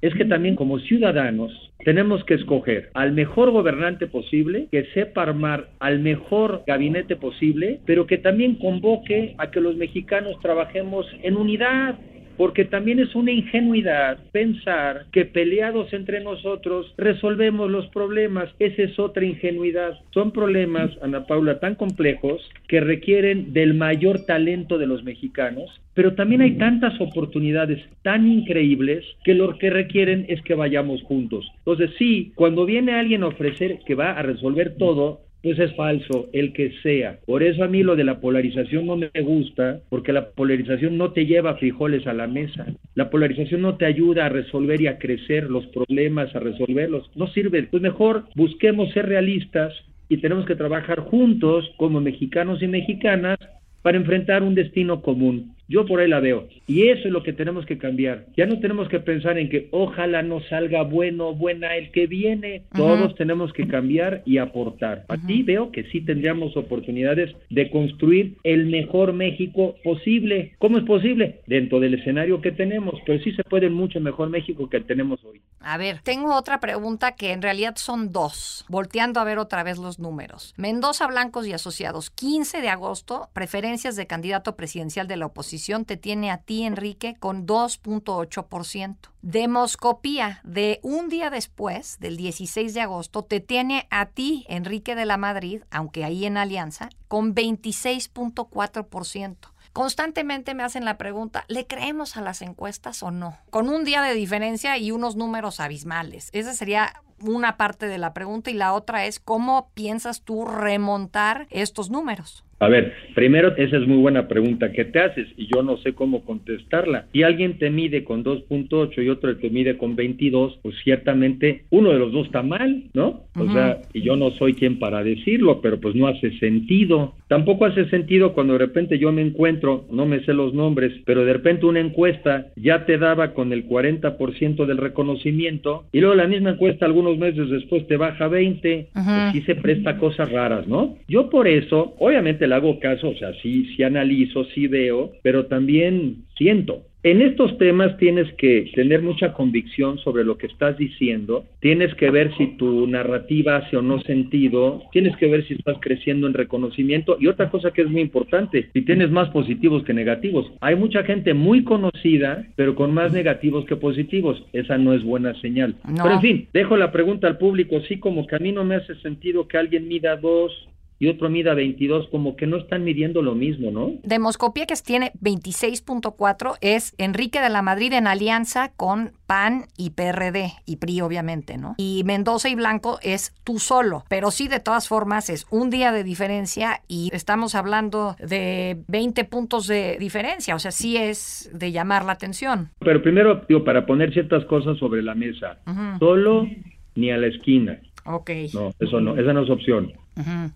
es 0.00 0.14
que 0.14 0.24
también 0.24 0.56
como 0.56 0.78
ciudadanos 0.80 1.52
tenemos 1.84 2.24
que 2.24 2.34
escoger 2.34 2.90
al 2.94 3.12
mejor 3.12 3.50
gobernante 3.50 4.06
posible, 4.06 4.66
que 4.72 4.86
sepa 4.94 5.22
armar 5.22 5.68
al 5.78 6.00
mejor 6.00 6.64
gabinete 6.66 7.16
posible, 7.16 7.80
pero 7.86 8.06
que 8.06 8.18
también 8.18 8.56
convoque 8.56 9.34
a 9.38 9.50
que 9.50 9.60
los 9.60 9.76
mexicanos 9.76 10.38
trabajemos 10.40 11.06
en 11.22 11.36
unidad 11.36 11.96
porque 12.36 12.64
también 12.64 12.98
es 12.98 13.14
una 13.14 13.32
ingenuidad 13.32 14.18
pensar 14.32 15.06
que 15.12 15.24
peleados 15.24 15.92
entre 15.92 16.20
nosotros 16.20 16.92
resolvemos 16.96 17.70
los 17.70 17.86
problemas. 17.88 18.50
Esa 18.58 18.82
es 18.82 18.98
otra 18.98 19.24
ingenuidad. 19.24 19.98
Son 20.12 20.30
problemas, 20.32 20.90
Ana 21.02 21.26
Paula, 21.26 21.60
tan 21.60 21.74
complejos 21.74 22.42
que 22.68 22.80
requieren 22.80 23.52
del 23.52 23.74
mayor 23.74 24.24
talento 24.26 24.78
de 24.78 24.86
los 24.86 25.04
mexicanos, 25.04 25.70
pero 25.94 26.14
también 26.14 26.42
hay 26.42 26.58
tantas 26.58 27.00
oportunidades 27.00 27.82
tan 28.02 28.26
increíbles 28.26 29.04
que 29.24 29.34
lo 29.34 29.56
que 29.58 29.70
requieren 29.70 30.26
es 30.28 30.42
que 30.42 30.54
vayamos 30.54 31.02
juntos. 31.02 31.50
Entonces, 31.58 31.90
sí, 31.98 32.32
cuando 32.34 32.66
viene 32.66 32.92
alguien 32.92 33.22
a 33.22 33.28
ofrecer 33.28 33.80
que 33.86 33.94
va 33.94 34.12
a 34.12 34.22
resolver 34.22 34.76
todo, 34.76 35.25
pues 35.42 35.58
es 35.58 35.74
falso, 35.76 36.28
el 36.32 36.52
que 36.52 36.72
sea. 36.82 37.18
Por 37.26 37.42
eso 37.42 37.62
a 37.62 37.68
mí 37.68 37.82
lo 37.82 37.96
de 37.96 38.04
la 38.04 38.20
polarización 38.20 38.86
no 38.86 38.96
me 38.96 39.10
gusta, 39.22 39.80
porque 39.88 40.12
la 40.12 40.30
polarización 40.30 40.98
no 40.98 41.12
te 41.12 41.26
lleva 41.26 41.56
frijoles 41.56 42.06
a 42.06 42.12
la 42.12 42.26
mesa. 42.26 42.66
La 42.94 43.10
polarización 43.10 43.62
no 43.62 43.76
te 43.76 43.86
ayuda 43.86 44.26
a 44.26 44.30
resolver 44.30 44.80
y 44.80 44.88
a 44.88 44.98
crecer 44.98 45.50
los 45.50 45.66
problemas, 45.66 46.34
a 46.34 46.40
resolverlos. 46.40 47.10
No 47.14 47.28
sirve. 47.28 47.62
Pues 47.64 47.82
mejor 47.82 48.24
busquemos 48.34 48.92
ser 48.92 49.06
realistas 49.06 49.72
y 50.08 50.18
tenemos 50.18 50.46
que 50.46 50.56
trabajar 50.56 51.00
juntos 51.00 51.70
como 51.76 52.00
mexicanos 52.00 52.62
y 52.62 52.68
mexicanas 52.68 53.38
para 53.86 53.98
enfrentar 53.98 54.42
un 54.42 54.56
destino 54.56 55.00
común. 55.00 55.54
Yo 55.68 55.86
por 55.86 56.00
ahí 56.00 56.08
la 56.08 56.18
veo. 56.18 56.48
Y 56.66 56.88
eso 56.88 57.06
es 57.06 57.12
lo 57.12 57.22
que 57.22 57.32
tenemos 57.32 57.66
que 57.66 57.78
cambiar. 57.78 58.26
Ya 58.36 58.44
no 58.44 58.58
tenemos 58.58 58.88
que 58.88 58.98
pensar 58.98 59.38
en 59.38 59.48
que 59.48 59.68
ojalá 59.70 60.22
no 60.22 60.40
salga 60.40 60.82
bueno 60.82 61.28
o 61.28 61.34
buena 61.36 61.76
el 61.76 61.92
que 61.92 62.08
viene. 62.08 62.62
Todos 62.74 63.14
tenemos 63.14 63.52
que 63.52 63.68
cambiar 63.68 64.22
y 64.26 64.38
aportar. 64.38 65.04
Aquí 65.06 65.44
veo 65.44 65.70
que 65.70 65.84
sí 65.84 66.00
tendríamos 66.00 66.56
oportunidades 66.56 67.32
de 67.48 67.70
construir 67.70 68.34
el 68.42 68.66
mejor 68.66 69.12
México 69.12 69.76
posible. 69.84 70.54
¿Cómo 70.58 70.78
es 70.78 70.84
posible? 70.84 71.42
Dentro 71.46 71.78
del 71.78 71.94
escenario 71.94 72.40
que 72.40 72.50
tenemos, 72.50 72.94
pero 73.06 73.22
sí 73.22 73.30
se 73.32 73.44
puede 73.44 73.70
mucho 73.70 74.00
mejor 74.00 74.30
México 74.30 74.68
que 74.68 74.80
tenemos 74.80 75.24
hoy. 75.24 75.40
A 75.60 75.78
ver, 75.78 76.00
tengo 76.02 76.34
otra 76.34 76.60
pregunta 76.60 77.12
que 77.12 77.32
en 77.32 77.42
realidad 77.42 77.76
son 77.76 78.12
dos, 78.12 78.64
volteando 78.68 79.20
a 79.20 79.24
ver 79.24 79.38
otra 79.38 79.62
vez 79.62 79.78
los 79.78 79.98
números. 79.98 80.54
Mendoza 80.56 81.06
Blancos 81.06 81.46
y 81.46 81.52
Asociados, 81.52 82.10
15 82.10 82.60
de 82.60 82.68
agosto, 82.68 83.30
preferencias 83.32 83.96
de 83.96 84.06
candidato 84.06 84.54
presidencial 84.54 85.08
de 85.08 85.16
la 85.16 85.26
oposición 85.26 85.84
te 85.84 85.96
tiene 85.96 86.30
a 86.30 86.38
ti, 86.38 86.64
Enrique, 86.64 87.16
con 87.18 87.46
2.8%. 87.46 88.96
Demoscopía, 89.22 90.40
de 90.44 90.78
un 90.82 91.08
día 91.08 91.30
después, 91.30 91.98
del 91.98 92.16
16 92.16 92.74
de 92.74 92.82
agosto, 92.82 93.22
te 93.22 93.40
tiene 93.40 93.88
a 93.90 94.06
ti, 94.06 94.44
Enrique 94.48 94.94
de 94.94 95.06
la 95.06 95.16
Madrid, 95.16 95.62
aunque 95.70 96.04
ahí 96.04 96.26
en 96.26 96.36
alianza, 96.36 96.90
con 97.08 97.34
26.4%. 97.34 99.36
Constantemente 99.76 100.54
me 100.54 100.62
hacen 100.62 100.86
la 100.86 100.96
pregunta, 100.96 101.44
¿le 101.48 101.66
creemos 101.66 102.16
a 102.16 102.22
las 102.22 102.40
encuestas 102.40 103.02
o 103.02 103.10
no? 103.10 103.36
Con 103.50 103.68
un 103.68 103.84
día 103.84 104.00
de 104.00 104.14
diferencia 104.14 104.78
y 104.78 104.90
unos 104.90 105.16
números 105.16 105.60
abismales. 105.60 106.30
Esa 106.32 106.54
sería 106.54 106.94
una 107.20 107.58
parte 107.58 107.86
de 107.86 107.98
la 107.98 108.14
pregunta 108.14 108.50
y 108.50 108.54
la 108.54 108.72
otra 108.72 109.04
es, 109.04 109.20
¿cómo 109.20 109.68
piensas 109.74 110.22
tú 110.22 110.46
remontar 110.46 111.46
estos 111.50 111.90
números? 111.90 112.45
A 112.58 112.68
ver, 112.68 112.94
primero, 113.14 113.54
esa 113.56 113.76
es 113.76 113.86
muy 113.86 113.98
buena 113.98 114.28
pregunta 114.28 114.72
que 114.72 114.86
te 114.86 115.00
haces 115.00 115.28
y 115.36 115.46
yo 115.54 115.62
no 115.62 115.76
sé 115.78 115.92
cómo 115.92 116.24
contestarla. 116.24 117.06
Si 117.12 117.22
alguien 117.22 117.58
te 117.58 117.70
mide 117.70 118.02
con 118.02 118.24
2.8 118.24 119.04
y 119.04 119.08
otro 119.10 119.36
te 119.36 119.50
mide 119.50 119.76
con 119.76 119.94
22, 119.94 120.60
pues 120.62 120.74
ciertamente 120.82 121.64
uno 121.70 121.90
de 121.90 121.98
los 121.98 122.12
dos 122.12 122.26
está 122.26 122.42
mal, 122.42 122.84
¿no? 122.94 123.24
O 123.38 123.52
sea, 123.52 123.82
y 123.92 124.00
yo 124.00 124.16
no 124.16 124.30
soy 124.32 124.54
quien 124.54 124.78
para 124.78 125.04
decirlo, 125.04 125.60
pero 125.60 125.78
pues 125.78 125.94
no 125.94 126.06
hace 126.06 126.38
sentido. 126.38 127.14
Tampoco 127.28 127.66
hace 127.66 127.88
sentido 127.90 128.32
cuando 128.32 128.54
de 128.54 128.60
repente 128.60 128.98
yo 128.98 129.12
me 129.12 129.20
encuentro, 129.20 129.84
no 129.90 130.06
me 130.06 130.24
sé 130.24 130.32
los 130.32 130.54
nombres, 130.54 130.92
pero 131.04 131.24
de 131.24 131.34
repente 131.34 131.66
una 131.66 131.80
encuesta 131.80 132.46
ya 132.56 132.86
te 132.86 132.96
daba 132.98 133.34
con 133.34 133.52
el 133.52 133.68
40% 133.68 134.64
del 134.64 134.78
reconocimiento 134.78 135.84
y 135.92 136.00
luego 136.00 136.14
la 136.14 136.28
misma 136.28 136.50
encuesta 136.50 136.86
algunos 136.86 137.18
meses 137.18 137.50
después 137.50 137.86
te 137.86 137.96
baja 137.96 138.28
20, 138.28 138.88
uh 138.94 139.26
se 139.46 139.54
presta 139.54 139.98
cosas 139.98 140.32
raras, 140.32 140.66
¿no? 140.66 140.96
Yo 141.06 141.30
por 141.30 141.46
eso, 141.46 141.94
obviamente 141.98 142.45
le 142.46 142.54
hago 142.54 142.78
caso, 142.80 143.10
o 143.10 143.16
sea, 143.16 143.32
sí, 143.42 143.74
sí 143.74 143.82
analizo, 143.82 144.44
sí 144.54 144.66
veo, 144.66 145.12
pero 145.22 145.46
también 145.46 146.24
siento. 146.36 146.82
En 147.06 147.22
estos 147.22 147.56
temas 147.58 147.96
tienes 147.98 148.26
que 148.32 148.68
tener 148.74 149.00
mucha 149.00 149.32
convicción 149.32 149.96
sobre 149.98 150.24
lo 150.24 150.38
que 150.38 150.48
estás 150.48 150.76
diciendo, 150.76 151.44
tienes 151.60 151.94
que 151.94 152.10
ver 152.10 152.36
si 152.36 152.56
tu 152.56 152.88
narrativa 152.88 153.58
hace 153.58 153.76
o 153.76 153.82
no 153.82 154.00
sentido, 154.00 154.82
tienes 154.90 155.16
que 155.16 155.28
ver 155.28 155.46
si 155.46 155.54
estás 155.54 155.76
creciendo 155.80 156.26
en 156.26 156.34
reconocimiento 156.34 157.16
y 157.20 157.28
otra 157.28 157.48
cosa 157.48 157.70
que 157.70 157.82
es 157.82 157.88
muy 157.88 158.00
importante, 158.00 158.70
si 158.72 158.82
tienes 158.82 159.12
más 159.12 159.28
positivos 159.28 159.84
que 159.84 159.94
negativos. 159.94 160.50
Hay 160.60 160.74
mucha 160.74 161.04
gente 161.04 161.32
muy 161.32 161.62
conocida, 161.62 162.44
pero 162.56 162.74
con 162.74 162.92
más 162.92 163.12
negativos 163.12 163.64
que 163.66 163.76
positivos. 163.76 164.44
Esa 164.52 164.76
no 164.76 164.92
es 164.92 165.04
buena 165.04 165.40
señal. 165.40 165.76
Pero 165.84 166.14
en 166.14 166.20
fin, 166.20 166.48
dejo 166.52 166.76
la 166.76 166.90
pregunta 166.90 167.28
al 167.28 167.38
público, 167.38 167.80
sí 167.82 168.00
como 168.00 168.26
que 168.26 168.34
a 168.34 168.40
mí 168.40 168.50
no 168.50 168.64
me 168.64 168.74
hace 168.74 168.96
sentido 168.96 169.46
que 169.46 169.58
alguien 169.58 169.86
mida 169.86 170.16
dos 170.16 170.50
y 170.98 171.08
otro 171.08 171.28
mida 171.28 171.54
22, 171.54 172.08
como 172.08 172.36
que 172.36 172.46
no 172.46 172.56
están 172.56 172.84
midiendo 172.84 173.22
lo 173.22 173.34
mismo, 173.34 173.70
¿no? 173.70 173.92
Demoscopía, 174.02 174.66
que 174.66 174.74
tiene 174.76 175.12
26.4, 175.20 176.58
es 176.60 176.94
Enrique 176.98 177.40
de 177.40 177.50
la 177.50 177.62
Madrid 177.62 177.92
en 177.92 178.06
alianza 178.06 178.72
con 178.76 179.12
PAN 179.26 179.66
y 179.76 179.90
PRD 179.90 180.52
y 180.64 180.76
PRI, 180.76 181.00
obviamente, 181.00 181.58
¿no? 181.58 181.74
Y 181.78 182.02
Mendoza 182.04 182.48
y 182.48 182.54
Blanco 182.54 182.98
es 183.02 183.34
tú 183.44 183.58
solo, 183.58 184.04
pero 184.08 184.30
sí, 184.30 184.48
de 184.48 184.60
todas 184.60 184.88
formas, 184.88 185.28
es 185.30 185.46
un 185.50 185.70
día 185.70 185.92
de 185.92 186.04
diferencia 186.04 186.82
y 186.88 187.10
estamos 187.12 187.54
hablando 187.54 188.16
de 188.18 188.82
20 188.88 189.24
puntos 189.24 189.66
de 189.66 189.96
diferencia, 189.98 190.54
o 190.54 190.58
sea, 190.58 190.70
sí 190.70 190.96
es 190.96 191.50
de 191.52 191.72
llamar 191.72 192.04
la 192.04 192.12
atención. 192.12 192.70
Pero 192.78 193.02
primero, 193.02 193.42
digo, 193.48 193.64
para 193.64 193.86
poner 193.86 194.12
ciertas 194.12 194.44
cosas 194.44 194.78
sobre 194.78 195.02
la 195.02 195.14
mesa, 195.14 195.58
solo 195.98 196.46
ni 196.94 197.10
a 197.10 197.16
la 197.16 197.26
esquina. 197.26 197.80
Ok. 198.04 198.30
No, 198.54 198.72
eso 198.78 199.00
no, 199.00 199.16
esa 199.16 199.32
no 199.32 199.42
es 199.42 199.50
opción. 199.50 199.92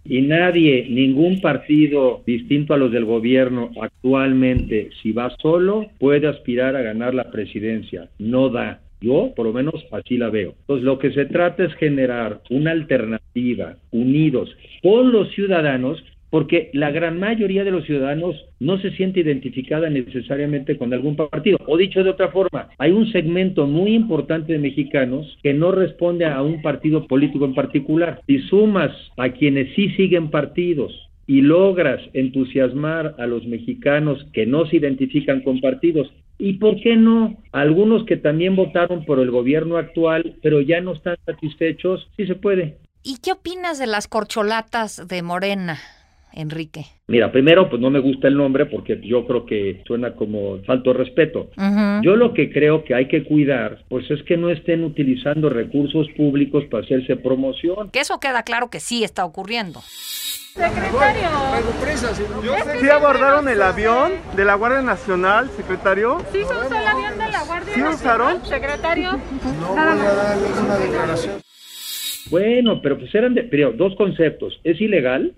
Y 0.05 0.23
nadie, 0.23 0.87
ningún 0.89 1.41
partido 1.41 2.23
distinto 2.27 2.75
a 2.75 2.79
los 2.79 2.91
del 2.93 3.05
gobierno 3.05 3.71
actualmente, 3.81 4.91
si 5.03 5.13
va 5.13 5.31
solo, 5.41 5.87
puede 5.99 6.27
aspirar 6.27 6.77
a 6.77 6.83
ganar 6.83 7.15
la 7.15 7.31
presidencia. 7.31 8.09
No 8.19 8.49
da. 8.49 8.81
Yo, 9.03 9.33
por 9.35 9.47
lo 9.47 9.53
menos, 9.53 9.75
así 9.93 10.19
la 10.19 10.29
veo. 10.29 10.55
Entonces, 10.61 10.85
lo 10.85 10.99
que 10.99 11.13
se 11.13 11.25
trata 11.25 11.65
es 11.65 11.75
generar 11.75 12.43
una 12.51 12.71
alternativa, 12.71 13.77
unidos 13.91 14.55
con 14.83 15.11
los 15.11 15.31
ciudadanos, 15.31 16.05
porque 16.31 16.71
la 16.73 16.91
gran 16.91 17.19
mayoría 17.19 17.65
de 17.65 17.73
los 17.73 17.85
ciudadanos 17.85 18.37
no 18.61 18.79
se 18.79 18.93
siente 18.93 19.21
identificada 19.21 19.91
necesariamente 19.91 20.79
con 20.79 20.95
algún 20.95 21.17
partido. 21.17 21.59
O 21.67 21.77
dicho 21.77 22.03
de 22.03 22.11
otra 22.11 22.29
forma, 22.29 22.69
hay 22.79 22.93
un 22.93 23.11
segmento 23.13 23.67
muy 23.67 23.95
importante 23.95 24.53
de 24.53 24.59
mexicanos 24.59 25.39
que 25.43 25.53
no 25.53 25.73
responde 25.73 26.25
a 26.25 26.41
un 26.43 26.63
partido 26.63 27.07
político 27.07 27.45
en 27.45 27.55
particular. 27.55 28.23
Si 28.27 28.39
sumas 28.43 28.93
a 29.17 29.31
quienes 29.31 29.75
sí 29.75 29.91
siguen 29.91 30.31
partidos 30.31 30.93
y 31.27 31.43
logras 31.43 32.01
entusiasmar 32.13 33.15
a 33.19 33.27
los 33.27 33.47
mexicanos 33.47 34.27
que 34.33 34.47
no 34.47 34.67
se 34.67 34.77
identifican 34.77 35.43
con 35.43 35.61
partidos, 35.61 36.11
y 36.39 36.55
por 36.55 36.81
qué 36.81 36.97
no, 36.97 37.37
algunos 37.53 38.07
que 38.07 38.17
también 38.17 38.57
votaron 38.57 39.05
por 39.05 39.19
el 39.19 39.31
gobierno 39.31 39.77
actual, 39.77 40.37
pero 40.43 40.63
ya 40.63 40.81
no 40.81 40.95
están 40.95 41.17
satisfechos, 41.27 42.09
sí 42.17 42.27
se 42.27 42.35
puede. 42.35 42.79
¿Y 43.03 43.19
qué 43.19 43.33
opinas 43.33 43.79
de 43.79 43.87
las 43.87 44.09
corcholatas 44.09 45.07
de 45.07 45.23
Morena? 45.23 45.79
Enrique? 46.33 46.87
Mira, 47.09 47.33
primero, 47.33 47.69
pues 47.69 47.81
no 47.81 47.91
me 47.91 47.99
gusta 47.99 48.29
el 48.29 48.37
nombre 48.37 48.67
porque 48.67 49.01
yo 49.03 49.27
creo 49.27 49.47
que 49.47 49.83
suena 49.87 50.15
como 50.15 50.63
falto 50.65 50.93
de 50.93 50.99
respeto. 50.99 51.51
Yo 52.03 52.17
lo 52.17 52.35
que 52.35 52.51
creo 52.51 52.85
que 52.85 52.95
hay 52.95 53.09
que 53.09 53.25
cuidar, 53.25 53.85
pues 53.89 54.11
es 54.11 54.23
que 54.23 54.37
no 54.37 54.51
estén 54.51 54.85
utilizando 54.85 55.49
recursos 55.49 56.07
públicos 56.17 56.65
para 56.71 56.85
hacerse 56.85 57.17
promoción. 57.17 57.91
Que 57.91 58.01
eso 58.01 58.21
queda 58.21 58.43
claro 58.43 58.71
que 58.71 58.81
sí 58.81 59.03
está 59.05 59.25
ocurriendo. 59.25 59.81
Secretario. 60.55 61.29
¿Sí 62.81 62.89
abordaron 62.89 63.49
el 63.49 63.63
avión 63.63 64.13
de 64.35 64.45
la 64.45 64.55
Guardia 64.55 64.83
Nacional, 64.83 65.49
secretario? 65.57 66.19
Sí, 66.33 66.39
se 66.39 66.45
usó 66.45 66.67
el 66.67 66.87
avión 66.87 67.19
de 67.19 67.31
la 67.31 67.45
Guardia 67.45 67.75
¿Sí 67.75 67.83
usaron? 67.83 68.45
Secretario. 68.45 69.13
No 69.61 69.69
voy 69.69 69.79
a 69.79 69.85
dar 69.85 70.37
ninguna 70.37 70.77
declaración. 70.77 71.35
Bueno, 72.31 72.81
pero 72.83 72.99
pues 72.99 73.15
eran 73.15 73.35
de, 73.35 73.45
pero 73.45 73.73
dos 73.73 73.95
conceptos. 73.97 74.61
Es 74.65 74.81
ilegal 74.81 75.35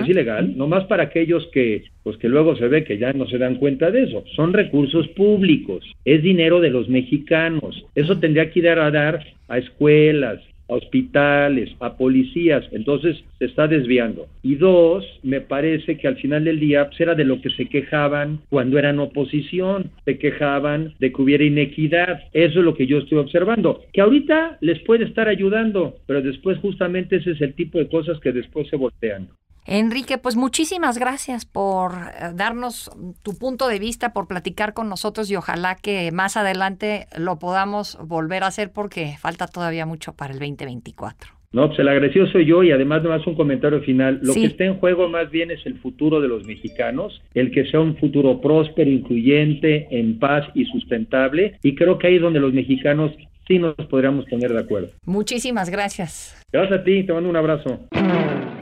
es 0.00 0.08
ilegal, 0.08 0.56
nomás 0.56 0.84
para 0.84 1.04
aquellos 1.04 1.46
que, 1.52 1.84
pues 2.02 2.16
que 2.16 2.28
luego 2.28 2.56
se 2.56 2.68
ve 2.68 2.84
que 2.84 2.98
ya 2.98 3.12
no 3.12 3.26
se 3.26 3.38
dan 3.38 3.56
cuenta 3.56 3.90
de 3.90 4.04
eso. 4.04 4.24
Son 4.34 4.52
recursos 4.52 5.06
públicos, 5.08 5.84
es 6.04 6.22
dinero 6.22 6.60
de 6.60 6.70
los 6.70 6.88
mexicanos. 6.88 7.84
Eso 7.94 8.18
tendría 8.18 8.50
que 8.50 8.58
ir 8.60 8.68
a 8.68 8.90
dar 8.90 9.24
a 9.48 9.58
escuelas, 9.58 10.40
a 10.68 10.74
hospitales, 10.74 11.70
a 11.80 11.96
policías, 11.96 12.64
entonces 12.72 13.22
se 13.38 13.46
está 13.46 13.66
desviando. 13.66 14.26
Y 14.42 14.54
dos, 14.54 15.04
me 15.22 15.40
parece 15.40 15.98
que 15.98 16.08
al 16.08 16.16
final 16.16 16.44
del 16.44 16.60
día 16.60 16.86
pues, 16.86 17.00
era 17.00 17.14
de 17.14 17.24
lo 17.24 17.40
que 17.40 17.50
se 17.50 17.66
quejaban 17.66 18.40
cuando 18.48 18.78
eran 18.78 19.00
oposición, 19.00 19.90
se 20.04 20.18
quejaban 20.18 20.94
de 20.98 21.12
que 21.12 21.22
hubiera 21.22 21.44
inequidad. 21.44 22.20
Eso 22.32 22.60
es 22.60 22.64
lo 22.64 22.74
que 22.74 22.86
yo 22.86 22.98
estoy 22.98 23.18
observando, 23.18 23.82
que 23.92 24.00
ahorita 24.00 24.58
les 24.60 24.78
puede 24.80 25.04
estar 25.04 25.28
ayudando, 25.28 25.96
pero 26.06 26.22
después 26.22 26.58
justamente 26.58 27.16
ese 27.16 27.32
es 27.32 27.40
el 27.40 27.54
tipo 27.54 27.78
de 27.78 27.88
cosas 27.88 28.20
que 28.20 28.32
después 28.32 28.68
se 28.68 28.76
voltean. 28.76 29.28
Enrique, 29.66 30.18
pues 30.18 30.36
muchísimas 30.36 30.98
gracias 30.98 31.44
por 31.44 31.92
eh, 31.92 32.30
darnos 32.34 32.90
tu 33.22 33.36
punto 33.38 33.68
de 33.68 33.78
vista, 33.78 34.12
por 34.12 34.26
platicar 34.26 34.74
con 34.74 34.88
nosotros 34.88 35.30
y 35.30 35.36
ojalá 35.36 35.76
que 35.76 36.10
más 36.12 36.36
adelante 36.36 37.06
lo 37.16 37.38
podamos 37.38 37.98
volver 38.02 38.42
a 38.42 38.48
hacer 38.48 38.72
porque 38.72 39.16
falta 39.20 39.46
todavía 39.46 39.86
mucho 39.86 40.12
para 40.12 40.32
el 40.32 40.38
2024. 40.38 41.40
No, 41.52 41.66
pues 41.66 41.80
el 41.80 41.88
agresivo 41.88 42.26
soy 42.28 42.46
yo 42.46 42.62
y 42.62 42.70
además 42.70 43.02
nomás 43.02 43.26
un 43.26 43.34
comentario 43.34 43.80
final. 43.80 44.20
Lo 44.22 44.34
que 44.34 44.44
está 44.44 44.64
en 44.64 44.78
juego 44.78 45.08
más 45.08 45.30
bien 45.32 45.50
es 45.50 45.64
el 45.66 45.78
futuro 45.80 46.20
de 46.20 46.28
los 46.28 46.46
mexicanos, 46.46 47.20
el 47.34 47.50
que 47.50 47.66
sea 47.66 47.80
un 47.80 47.96
futuro 47.96 48.40
próspero, 48.40 48.88
incluyente, 48.88 49.88
en 49.90 50.20
paz 50.20 50.46
y 50.54 50.64
sustentable. 50.66 51.58
Y 51.62 51.74
creo 51.74 51.98
que 51.98 52.06
ahí 52.06 52.16
es 52.16 52.22
donde 52.22 52.38
los 52.38 52.52
mexicanos 52.52 53.10
sí 53.48 53.58
nos 53.58 53.74
podríamos 53.74 54.26
poner 54.26 54.52
de 54.52 54.60
acuerdo. 54.60 54.90
Muchísimas 55.04 55.70
gracias. 55.70 56.40
Gracias 56.52 56.80
a 56.80 56.84
ti, 56.84 57.02
te 57.02 57.12
mando 57.12 57.28
un 57.28 57.36
abrazo. 57.36 57.80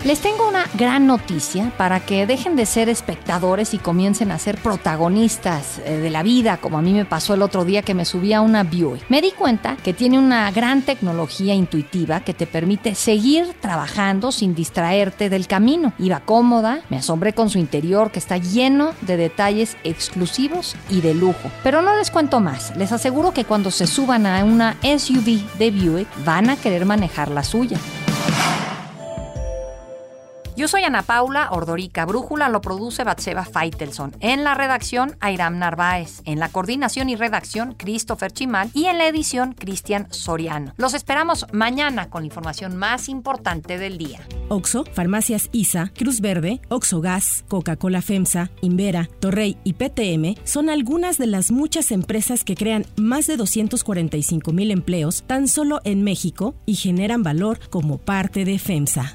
Les 0.05 0.21
tengo 0.21 0.49
una 0.49 0.65
gran 0.75 1.09
noticia 1.09 1.73
para 1.77 1.99
que 1.99 2.25
dejen 2.25 2.55
de 2.55 2.67
ser 2.67 2.89
espectadores 2.89 3.75
y 3.75 3.79
comiencen 3.79 4.31
a 4.31 4.39
ser 4.39 4.57
protagonistas 4.57 5.81
eh, 5.85 5.99
de 5.99 6.09
la 6.09 6.23
vida, 6.23 6.59
como 6.59 6.79
a 6.79 6.83
mí 6.83 6.93
me 6.93 7.05
pasó 7.05 7.35
el 7.35 7.43
otro 7.43 7.65
día 7.65 7.83
que 7.83 7.95
me 7.95 8.05
subí 8.05 8.33
a 8.33 8.41
una 8.41 8.63
Buick. 8.63 9.05
Me 9.11 9.21
di 9.21 9.33
cuenta 9.33 9.77
que 9.77 9.93
tiene 9.93 10.17
una 10.19 10.51
gran 10.53 10.83
tecnología 10.83 11.53
intuitiva 11.53 12.21
que 12.21 12.33
te 12.33 12.47
permite 12.47 12.95
seguir 12.95 13.55
trabajando 13.61 14.31
sin 14.31 14.55
distraerte 14.55 15.31
del 15.31 15.49
camino. 15.49 15.93
Iba 15.99 16.21
cómoda, 16.21 16.81
me 16.91 16.99
asombré 16.99 17.33
con 17.33 17.51
su 17.51 17.59
interior 17.59 18.13
que 18.13 18.21
está 18.21 18.37
lleno 18.37 18.93
de 19.01 19.17
detalles 19.17 19.77
exclusivos 19.83 20.77
y 20.91 21.01
de 21.01 21.13
lujo. 21.13 21.51
Pero 21.65 21.83
no 21.83 21.97
les 21.97 22.13
cuento 22.13 22.39
más, 22.39 22.75
les 22.77 22.93
aseguro 22.93 23.35
que 23.35 23.45
cuando 23.45 23.73
se 23.73 23.89
suban 23.89 24.27
a 24.27 24.45
una 24.45 24.77
SUV 24.81 25.59
de 25.59 25.71
Buick 25.73 26.09
van 26.25 26.51
a 26.51 26.57
querer 26.57 26.87
manejar 26.87 27.31
la 27.31 27.43
suya. 27.43 27.79
Yo 30.59 30.67
soy 30.67 30.83
Ana 30.83 31.03
Paula 31.03 31.51
Ordorica. 31.53 32.05
Brújula 32.05 32.49
lo 32.49 32.61
produce 32.61 33.05
Batseba 33.05 33.45
Feitelson. 33.45 34.17
En 34.19 34.43
la 34.43 34.55
redacción, 34.55 35.17
Airam 35.21 35.61
Narváez. 35.61 36.21
En 36.25 36.41
la 36.41 36.49
coordinación 36.49 37.09
y 37.09 37.15
redacción, 37.15 37.75
Christopher 37.75 38.33
Chimal. 38.33 38.69
Y 38.75 38.87
en 38.87 38.99
la 38.99 39.07
edición, 39.07 39.53
Cristian 39.53 40.13
Soriano. 40.13 40.75
Los 40.77 40.95
esperamos 40.95 41.47
mañana 41.53 42.11
con 42.11 42.23
la 42.23 42.27
información 42.27 42.77
más 42.77 43.09
importante 43.09 43.79
del 43.79 43.99
día. 43.99 44.19
Oxo, 44.49 44.85
Farmacias 44.95 45.49
ISA, 45.53 45.93
Cruz 45.97 46.21
Verde, 46.21 46.61
Oxo 46.71 47.01
Gas, 47.01 47.45
Coca-Cola 47.47 48.03
FEMSA, 48.03 48.51
Invera, 48.61 49.09
Torrey 49.21 49.59
y 49.63 49.75
PTM 49.75 50.43
son 50.43 50.71
algunas 50.71 51.19
de 51.19 51.29
las 51.29 51.53
muchas 51.53 51.93
empresas 51.93 52.43
que 52.43 52.57
crean 52.57 52.85
más 52.97 53.29
de 53.29 53.37
245 53.37 54.53
mil 54.53 54.73
empleos 54.73 55.23
tan 55.25 55.47
solo 55.47 55.81
en 55.85 56.03
México 56.03 56.57
y 56.67 56.75
generan 56.75 57.23
valor 57.23 57.61
como 57.71 57.99
parte 57.99 58.45
de 58.45 58.59
FEMSA. 58.59 59.15